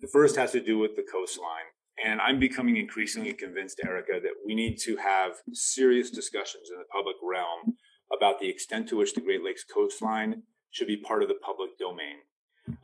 The 0.01 0.09
first 0.09 0.37
has 0.37 0.53
to 0.53 0.61
do 0.61 0.79
with 0.79 0.95
the 0.97 1.05
coastline. 1.11 1.75
And 2.05 2.21
I'm 2.21 2.39
becoming 2.39 2.77
increasingly 2.77 3.33
convinced, 3.33 3.81
Erica, 3.85 4.19
that 4.23 4.33
we 4.47 4.55
need 4.55 4.79
to 4.85 4.97
have 4.97 5.33
serious 5.53 6.11
discussions 6.11 6.71
in 6.71 6.79
the 6.79 6.87
public 6.93 7.17
realm 7.23 7.77
about 8.17 8.41
the 8.41 8.49
extent 8.49 8.89
to 8.89 8.97
which 8.97 9.15
the 9.15 9.21
Great 9.21 9.45
Lakes 9.45 9.65
coastline 9.65 10.43
should 10.71 10.87
be 10.87 10.97
part 10.97 11.23
of 11.23 11.29
the 11.29 11.35
public 11.35 11.79
domain. 11.79 12.25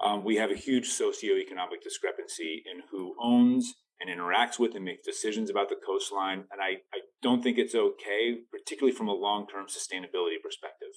Um, 0.00 0.24
we 0.24 0.36
have 0.36 0.50
a 0.50 0.56
huge 0.56 0.88
socioeconomic 0.88 1.82
discrepancy 1.82 2.62
in 2.70 2.82
who 2.90 3.14
owns 3.20 3.74
and 4.00 4.10
interacts 4.10 4.58
with 4.58 4.74
and 4.74 4.84
makes 4.84 5.04
decisions 5.04 5.50
about 5.50 5.68
the 5.68 5.76
coastline. 5.84 6.44
And 6.52 6.60
I, 6.60 6.82
I 6.94 7.00
don't 7.22 7.42
think 7.42 7.58
it's 7.58 7.74
okay, 7.74 8.38
particularly 8.50 8.94
from 8.94 9.08
a 9.08 9.12
long 9.12 9.46
term 9.46 9.66
sustainability 9.66 10.40
perspective. 10.42 10.88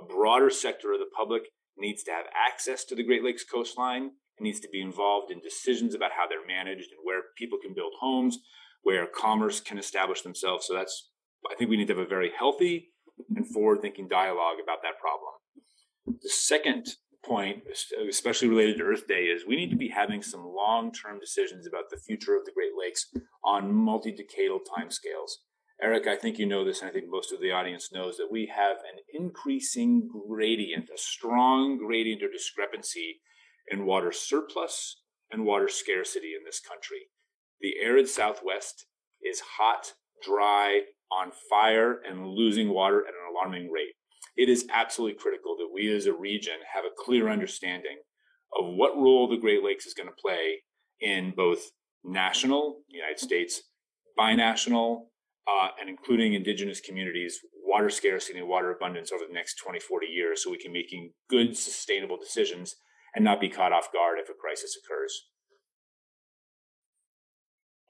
A 0.00 0.04
broader 0.04 0.50
sector 0.50 0.92
of 0.92 0.98
the 0.98 1.10
public 1.16 1.42
needs 1.76 2.02
to 2.04 2.10
have 2.10 2.26
access 2.34 2.84
to 2.84 2.94
the 2.94 3.04
Great 3.04 3.24
Lakes 3.24 3.44
coastline 3.44 4.02
and 4.02 4.44
needs 4.44 4.60
to 4.60 4.68
be 4.68 4.80
involved 4.80 5.30
in 5.30 5.40
decisions 5.40 5.94
about 5.94 6.12
how 6.16 6.26
they're 6.28 6.46
managed 6.46 6.90
and 6.90 7.00
where 7.04 7.22
people 7.36 7.58
can 7.62 7.74
build 7.74 7.92
homes, 8.00 8.38
where 8.82 9.06
commerce 9.06 9.60
can 9.60 9.78
establish 9.78 10.22
themselves. 10.22 10.66
So 10.66 10.74
that's, 10.74 11.10
I 11.50 11.54
think 11.54 11.70
we 11.70 11.76
need 11.76 11.88
to 11.88 11.94
have 11.94 12.04
a 12.04 12.08
very 12.08 12.32
healthy 12.36 12.91
and 13.34 13.46
forward 13.46 13.80
thinking 13.80 14.08
dialogue 14.08 14.56
about 14.62 14.82
that 14.82 14.98
problem. 15.00 15.32
The 16.06 16.28
second 16.28 16.88
point, 17.24 17.62
especially 18.08 18.48
related 18.48 18.78
to 18.78 18.84
Earth 18.84 19.06
Day, 19.06 19.24
is 19.24 19.46
we 19.46 19.56
need 19.56 19.70
to 19.70 19.76
be 19.76 19.88
having 19.88 20.22
some 20.22 20.44
long 20.44 20.92
term 20.92 21.20
decisions 21.20 21.66
about 21.66 21.90
the 21.90 21.96
future 21.96 22.36
of 22.36 22.44
the 22.44 22.52
Great 22.52 22.72
Lakes 22.78 23.06
on 23.44 23.72
multi 23.72 24.12
decadal 24.12 24.58
timescales. 24.58 25.38
Eric, 25.80 26.06
I 26.06 26.16
think 26.16 26.38
you 26.38 26.46
know 26.46 26.64
this, 26.64 26.80
and 26.80 26.88
I 26.88 26.92
think 26.92 27.06
most 27.08 27.32
of 27.32 27.40
the 27.40 27.50
audience 27.50 27.90
knows 27.92 28.16
that 28.16 28.30
we 28.30 28.52
have 28.54 28.76
an 28.78 29.02
increasing 29.12 30.08
gradient, 30.28 30.90
a 30.94 30.98
strong 30.98 31.78
gradient 31.78 32.22
or 32.22 32.30
discrepancy 32.30 33.20
in 33.68 33.84
water 33.84 34.12
surplus 34.12 35.02
and 35.30 35.44
water 35.44 35.68
scarcity 35.68 36.34
in 36.38 36.44
this 36.44 36.60
country. 36.60 37.08
The 37.60 37.74
arid 37.82 38.08
Southwest 38.08 38.86
is 39.22 39.40
hot, 39.58 39.94
dry, 40.22 40.82
on 41.20 41.32
fire, 41.50 42.00
and 42.08 42.26
losing 42.26 42.70
water 42.70 43.00
at 43.00 43.14
an 43.14 43.20
alarming 43.30 43.70
rate. 43.70 43.94
It 44.36 44.48
is 44.48 44.66
absolutely 44.72 45.18
critical 45.18 45.56
that 45.58 45.68
we 45.72 45.94
as 45.94 46.06
a 46.06 46.12
region 46.12 46.54
have 46.72 46.84
a 46.84 46.94
clear 46.96 47.28
understanding 47.28 47.98
of 48.58 48.74
what 48.74 48.96
role 48.96 49.28
the 49.28 49.36
Great 49.36 49.62
Lakes 49.62 49.86
is 49.86 49.94
going 49.94 50.08
to 50.08 50.14
play 50.20 50.62
in 51.00 51.32
both 51.36 51.70
national, 52.04 52.82
United 52.88 53.18
States, 53.18 53.62
binational, 54.18 55.06
uh, 55.48 55.68
and 55.80 55.88
including 55.88 56.34
indigenous 56.34 56.80
communities, 56.80 57.40
water 57.64 57.90
scarcity 57.90 58.38
and 58.38 58.48
water 58.48 58.70
abundance 58.70 59.12
over 59.12 59.24
the 59.26 59.34
next 59.34 59.56
20, 59.56 59.80
40 59.80 60.06
years 60.06 60.42
so 60.42 60.50
we 60.50 60.58
can 60.58 60.72
making 60.72 61.12
good, 61.28 61.56
sustainable 61.56 62.16
decisions 62.16 62.76
and 63.14 63.24
not 63.24 63.40
be 63.40 63.48
caught 63.48 63.72
off 63.72 63.92
guard 63.92 64.18
if 64.18 64.28
a 64.28 64.34
crisis 64.34 64.76
occurs. 64.82 65.28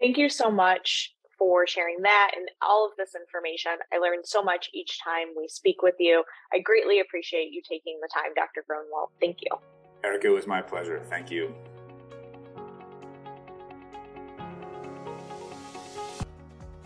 Thank 0.01 0.17
you 0.17 0.29
so 0.29 0.51
much 0.51 1.15
for 1.43 1.67
sharing 1.67 2.03
that 2.03 2.31
and 2.37 2.49
all 2.63 2.87
of 2.87 2.93
this 2.97 3.17
information. 3.17 3.73
I 3.93 3.99
learned 3.99 4.25
so 4.25 4.45
much 4.45 4.71
each 4.73 5.01
time 5.03 5.35
we 5.37 5.49
speak 5.49 5.83
with 5.83 5.97
you. 5.99 6.23
I 6.53 6.61
greatly 6.61 7.01
appreciate 7.01 7.51
you 7.51 7.61
taking 7.69 7.99
the 8.01 8.09
time, 8.15 8.33
Dr. 8.37 8.65
Gronewold. 8.71 9.09
Thank 9.19 9.39
you. 9.41 9.51
Eric, 10.05 10.25
it 10.25 10.29
was 10.29 10.47
my 10.47 10.63
pleasure. 10.63 11.03
Thank 11.11 11.33
you. 11.33 11.53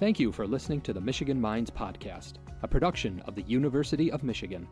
Thank 0.00 0.18
you 0.18 0.32
for 0.32 0.46
listening 0.46 0.80
to 0.82 0.94
the 0.94 1.00
Michigan 1.02 1.38
Minds 1.38 1.70
Podcast, 1.70 2.34
a 2.62 2.68
production 2.68 3.22
of 3.26 3.34
the 3.34 3.42
University 3.42 4.10
of 4.10 4.22
Michigan. 4.22 4.66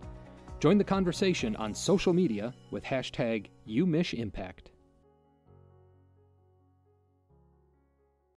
Join 0.60 0.78
the 0.78 0.84
conversation 0.84 1.56
on 1.56 1.74
social 1.74 2.14
media 2.14 2.54
with 2.70 2.84
hashtag 2.84 3.48
UMichImpact. 3.68 4.73